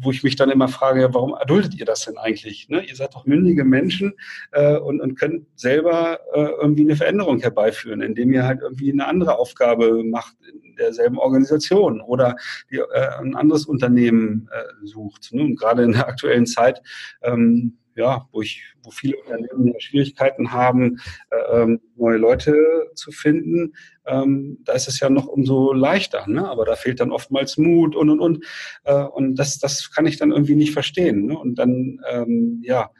wo 0.00 0.10
ich 0.10 0.22
mich 0.22 0.36
dann 0.36 0.50
immer 0.50 0.68
frage, 0.68 1.08
warum 1.12 1.34
erduldet 1.34 1.74
ihr 1.74 1.86
das 1.86 2.04
denn 2.04 2.18
eigentlich? 2.18 2.68
Ne? 2.68 2.84
Ihr 2.84 2.96
seid 2.96 3.14
doch 3.14 3.26
mündige 3.26 3.64
Menschen 3.64 4.14
äh, 4.52 4.76
und, 4.76 5.00
und 5.00 5.16
könnt 5.16 5.46
selber 5.54 6.20
äh, 6.34 6.50
irgendwie 6.60 6.82
eine 6.82 6.96
Veränderung 6.96 7.38
herbeiführen, 7.40 8.02
indem 8.02 8.32
ihr 8.32 8.44
halt 8.44 8.60
irgendwie 8.60 8.92
eine 8.92 9.06
andere 9.06 9.38
Aufgabe 9.38 10.02
macht 10.04 10.36
in 10.52 10.76
derselben 10.76 11.18
Organisation 11.18 12.00
oder 12.00 12.36
die, 12.70 12.76
äh, 12.76 13.18
ein 13.20 13.36
anderes 13.36 13.66
Unternehmen 13.66 14.48
äh, 14.52 14.86
sucht. 14.86 15.32
Ne? 15.32 15.42
Und 15.42 15.56
gerade 15.56 15.84
in 15.84 15.92
der 15.92 16.08
aktuellen 16.08 16.46
Zeit 16.46 16.82
ähm, 17.22 17.78
ja, 17.96 18.28
wo 18.32 18.42
ich, 18.42 18.62
wo 18.82 18.90
viele 18.90 19.16
Unternehmen 19.18 19.74
Schwierigkeiten 19.78 20.52
haben, 20.52 20.98
äh, 21.30 21.62
ähm, 21.62 21.80
neue 21.96 22.16
Leute 22.16 22.54
zu 22.94 23.10
finden, 23.10 23.74
ähm, 24.06 24.58
da 24.64 24.72
ist 24.72 24.88
es 24.88 25.00
ja 25.00 25.10
noch 25.10 25.26
umso 25.26 25.72
leichter, 25.72 26.26
ne? 26.26 26.48
Aber 26.48 26.64
da 26.64 26.74
fehlt 26.74 27.00
dann 27.00 27.12
oftmals 27.12 27.58
Mut 27.58 27.94
und 27.94 28.10
und 28.10 28.20
und. 28.20 28.44
Äh, 28.84 29.04
und 29.04 29.36
das, 29.36 29.58
das 29.58 29.90
kann 29.90 30.06
ich 30.06 30.16
dann 30.16 30.32
irgendwie 30.32 30.56
nicht 30.56 30.72
verstehen. 30.72 31.26
Ne? 31.26 31.38
Und 31.38 31.56
dann, 31.56 32.00
ähm, 32.10 32.60
ja, 32.64 32.90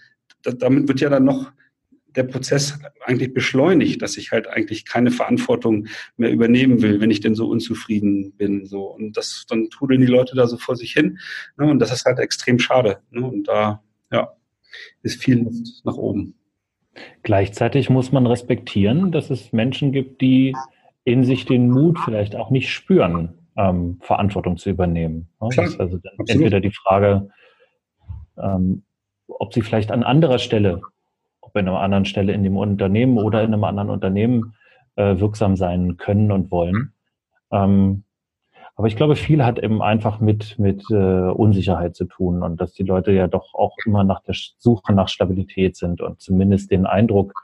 damit 0.42 0.88
wird 0.88 1.00
ja 1.00 1.08
dann 1.08 1.24
noch 1.24 1.52
der 2.14 2.24
Prozess 2.24 2.78
eigentlich 3.00 3.32
beschleunigt, 3.32 4.02
dass 4.02 4.18
ich 4.18 4.32
halt 4.32 4.46
eigentlich 4.46 4.84
keine 4.84 5.10
Verantwortung 5.10 5.86
mehr 6.16 6.30
übernehmen 6.30 6.82
will, 6.82 7.00
wenn 7.00 7.10
ich 7.10 7.20
denn 7.20 7.34
so 7.34 7.48
unzufrieden 7.48 8.32
bin. 8.36 8.66
So. 8.66 8.84
Und 8.84 9.16
das, 9.16 9.46
dann 9.48 9.70
trudeln 9.70 10.02
die 10.02 10.06
Leute 10.06 10.36
da 10.36 10.46
so 10.46 10.58
vor 10.58 10.76
sich 10.76 10.92
hin. 10.92 11.18
Ne? 11.56 11.70
Und 11.70 11.78
das 11.78 11.92
ist 11.92 12.04
halt 12.04 12.18
extrem 12.18 12.58
schade. 12.58 12.98
Ne? 13.10 13.24
Und 13.24 13.48
da, 13.48 13.82
ja 14.10 14.36
ist 15.02 15.22
viel 15.22 15.44
Luft 15.44 15.84
nach 15.84 15.96
oben. 15.96 16.34
Gleichzeitig 17.22 17.88
muss 17.90 18.12
man 18.12 18.26
respektieren, 18.26 19.12
dass 19.12 19.30
es 19.30 19.52
Menschen 19.52 19.92
gibt, 19.92 20.20
die 20.20 20.54
in 21.04 21.24
sich 21.24 21.46
den 21.46 21.70
Mut 21.70 21.98
vielleicht 21.98 22.36
auch 22.36 22.50
nicht 22.50 22.70
spüren, 22.70 23.34
ähm, 23.56 23.98
Verantwortung 24.00 24.56
zu 24.56 24.70
übernehmen. 24.70 25.28
Das 25.40 25.56
ist 25.56 25.80
also 25.80 25.98
entweder 26.26 26.60
die 26.60 26.70
Frage, 26.70 27.30
ähm, 28.38 28.82
ob 29.26 29.52
sie 29.52 29.62
vielleicht 29.62 29.90
an 29.90 30.02
anderer 30.02 30.38
Stelle, 30.38 30.82
ob 31.40 31.56
in 31.56 31.68
einer 31.68 31.80
anderen 31.80 32.04
Stelle 32.04 32.32
in 32.32 32.44
dem 32.44 32.56
Unternehmen 32.56 33.18
oder 33.18 33.42
in 33.42 33.52
einem 33.52 33.64
anderen 33.64 33.90
Unternehmen 33.90 34.54
äh, 34.96 35.18
wirksam 35.18 35.56
sein 35.56 35.96
können 35.96 36.30
und 36.30 36.50
wollen. 36.50 36.92
Ähm, 37.50 38.04
aber 38.74 38.86
ich 38.86 38.96
glaube, 38.96 39.16
viel 39.16 39.44
hat 39.44 39.58
eben 39.58 39.82
einfach 39.82 40.20
mit, 40.20 40.58
mit 40.58 40.84
äh, 40.90 40.94
Unsicherheit 40.94 41.94
zu 41.94 42.06
tun 42.06 42.42
und 42.42 42.60
dass 42.60 42.72
die 42.72 42.84
Leute 42.84 43.12
ja 43.12 43.28
doch 43.28 43.54
auch 43.54 43.76
immer 43.84 44.02
nach 44.02 44.20
der 44.22 44.34
Suche 44.58 44.94
nach 44.94 45.08
Stabilität 45.08 45.76
sind 45.76 46.00
und 46.00 46.20
zumindest 46.20 46.70
den 46.70 46.86
Eindruck 46.86 47.34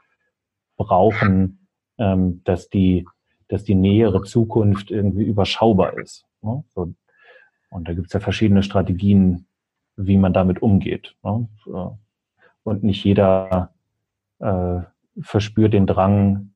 brauchen, 0.75 1.67
ähm, 1.99 2.41
dass 2.45 2.69
die, 2.69 3.05
dass 3.47 3.63
die 3.63 3.75
nähere 3.75 4.23
Zukunft 4.23 4.89
irgendwie 4.89 5.23
überschaubar 5.23 5.97
ist. 5.99 6.25
Ne? 6.41 6.63
So, 6.69 6.93
und 7.69 7.87
da 7.87 7.93
gibt 7.93 8.07
es 8.07 8.13
ja 8.13 8.19
verschiedene 8.19 8.63
Strategien, 8.63 9.45
wie 9.97 10.17
man 10.17 10.33
damit 10.33 10.63
umgeht. 10.63 11.15
Ne? 11.23 11.47
Und 12.63 12.83
nicht 12.83 13.03
jeder 13.03 13.71
äh, 14.39 14.79
verspürt 15.21 15.73
den 15.73 15.85
Drang, 15.85 16.53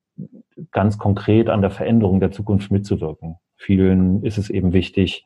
ganz 0.72 0.98
konkret 0.98 1.50
an 1.50 1.62
der 1.62 1.72
Veränderung 1.72 2.20
der 2.20 2.32
Zukunft 2.32 2.72
mitzuwirken 2.72 3.38
vielen 3.64 4.24
ist 4.24 4.38
es 4.38 4.50
eben 4.50 4.74
wichtig, 4.74 5.26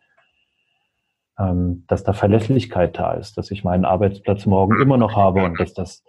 ähm, 1.40 1.84
dass 1.88 2.04
da 2.04 2.14
Verlässlichkeit 2.14 2.98
da 2.98 3.14
ist, 3.14 3.38
dass 3.38 3.52
ich 3.52 3.64
meinen 3.64 3.86
Arbeitsplatz 3.86 4.46
morgen 4.46 4.80
immer 4.82 4.98
noch 4.98 5.16
habe 5.16 5.44
und 5.44 5.60
dass 5.60 5.74
das 5.74 6.04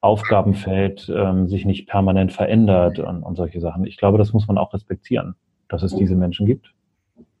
Aufgabenfeld 0.00 1.12
ähm, 1.14 1.48
sich 1.48 1.64
nicht 1.64 1.88
permanent 1.88 2.32
verändert 2.32 2.98
und, 2.98 3.22
und 3.22 3.36
solche 3.36 3.60
Sachen. 3.60 3.84
Ich 3.84 3.98
glaube, 3.98 4.18
das 4.18 4.32
muss 4.32 4.46
man 4.46 4.56
auch 4.56 4.72
respektieren, 4.72 5.34
dass 5.68 5.82
es 5.82 5.94
diese 5.94 6.14
Menschen 6.14 6.46
gibt. 6.46 6.72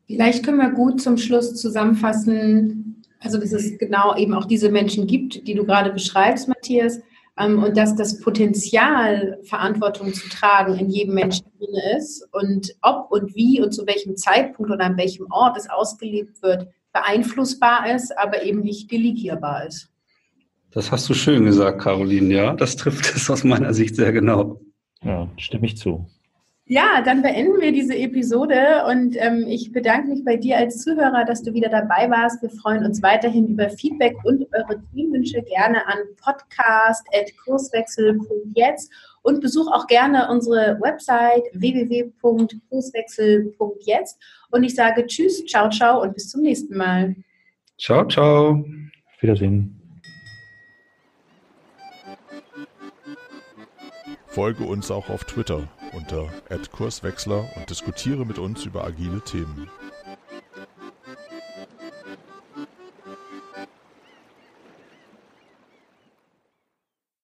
Vielleicht 0.06 0.44
können 0.44 0.58
wir 0.58 0.70
gut 0.70 1.00
zum 1.00 1.16
Schluss 1.16 1.54
zusammenfassen, 1.54 3.02
also 3.20 3.38
dass 3.38 3.52
es 3.52 3.78
genau 3.78 4.16
eben 4.16 4.34
auch 4.34 4.44
diese 4.44 4.70
Menschen 4.70 5.06
gibt, 5.06 5.46
die 5.46 5.54
du 5.54 5.64
gerade 5.64 5.92
beschreibst, 5.92 6.48
Matthias, 6.48 7.00
und 7.40 7.76
dass 7.76 7.96
das 7.96 8.20
Potenzial, 8.20 9.38
Verantwortung 9.44 10.12
zu 10.12 10.28
tragen, 10.28 10.78
in 10.78 10.90
jedem 10.90 11.14
Menschen 11.14 11.46
drin 11.58 11.74
ist 11.96 12.28
und 12.32 12.74
ob 12.82 13.10
und 13.10 13.34
wie 13.34 13.62
und 13.62 13.72
zu 13.72 13.86
welchem 13.86 14.16
Zeitpunkt 14.16 14.70
oder 14.70 14.84
an 14.84 14.98
welchem 14.98 15.26
Ort 15.30 15.56
es 15.56 15.70
ausgelebt 15.70 16.42
wird, 16.42 16.68
beeinflussbar 16.92 17.94
ist, 17.94 18.16
aber 18.18 18.42
eben 18.42 18.60
nicht 18.60 18.90
delegierbar 18.90 19.66
ist. 19.66 19.88
Das 20.72 20.92
hast 20.92 21.08
du 21.08 21.14
schön 21.14 21.46
gesagt, 21.46 21.80
Caroline, 21.80 22.32
ja. 22.34 22.54
Das 22.54 22.76
trifft 22.76 23.16
es 23.16 23.30
aus 23.30 23.42
meiner 23.42 23.74
Sicht 23.74 23.96
sehr 23.96 24.12
genau. 24.12 24.60
Ja, 25.02 25.28
stimme 25.36 25.66
ich 25.66 25.76
zu. 25.76 26.06
Ja, 26.72 27.02
dann 27.04 27.20
beenden 27.20 27.60
wir 27.60 27.72
diese 27.72 27.98
Episode 27.98 28.84
und 28.88 29.16
ähm, 29.18 29.44
ich 29.48 29.72
bedanke 29.72 30.06
mich 30.06 30.24
bei 30.24 30.36
dir 30.36 30.56
als 30.56 30.84
Zuhörer, 30.84 31.24
dass 31.24 31.42
du 31.42 31.52
wieder 31.52 31.68
dabei 31.68 32.08
warst. 32.08 32.40
Wir 32.42 32.50
freuen 32.50 32.84
uns 32.84 33.02
weiterhin 33.02 33.48
über 33.48 33.70
Feedback 33.70 34.16
und 34.22 34.46
eure 34.54 34.80
Teamwünsche 34.94 35.42
gerne 35.42 35.84
an 35.88 35.98
podcast.kurswechsel.jetzt 36.22 38.88
und 39.22 39.40
besuch 39.40 39.66
auch 39.66 39.88
gerne 39.88 40.28
unsere 40.30 40.78
Website 40.80 41.42
www.kurswechsel.jetzt 41.54 44.20
und 44.52 44.62
ich 44.62 44.76
sage 44.76 45.08
Tschüss, 45.08 45.44
ciao, 45.46 45.68
ciao 45.70 46.02
und 46.02 46.14
bis 46.14 46.30
zum 46.30 46.42
nächsten 46.42 46.76
Mal. 46.76 47.16
Ciao, 47.80 48.06
ciao. 48.06 48.64
Wiedersehen. 49.18 49.76
Folge 54.28 54.62
uns 54.62 54.92
auch 54.92 55.10
auf 55.10 55.24
Twitter 55.24 55.68
unter 55.92 56.28
@kurswechsler 56.72 57.48
und 57.56 57.70
diskutiere 57.70 58.24
mit 58.24 58.38
uns 58.38 58.64
über 58.64 58.84
agile 58.84 59.20
Themen. 59.22 59.68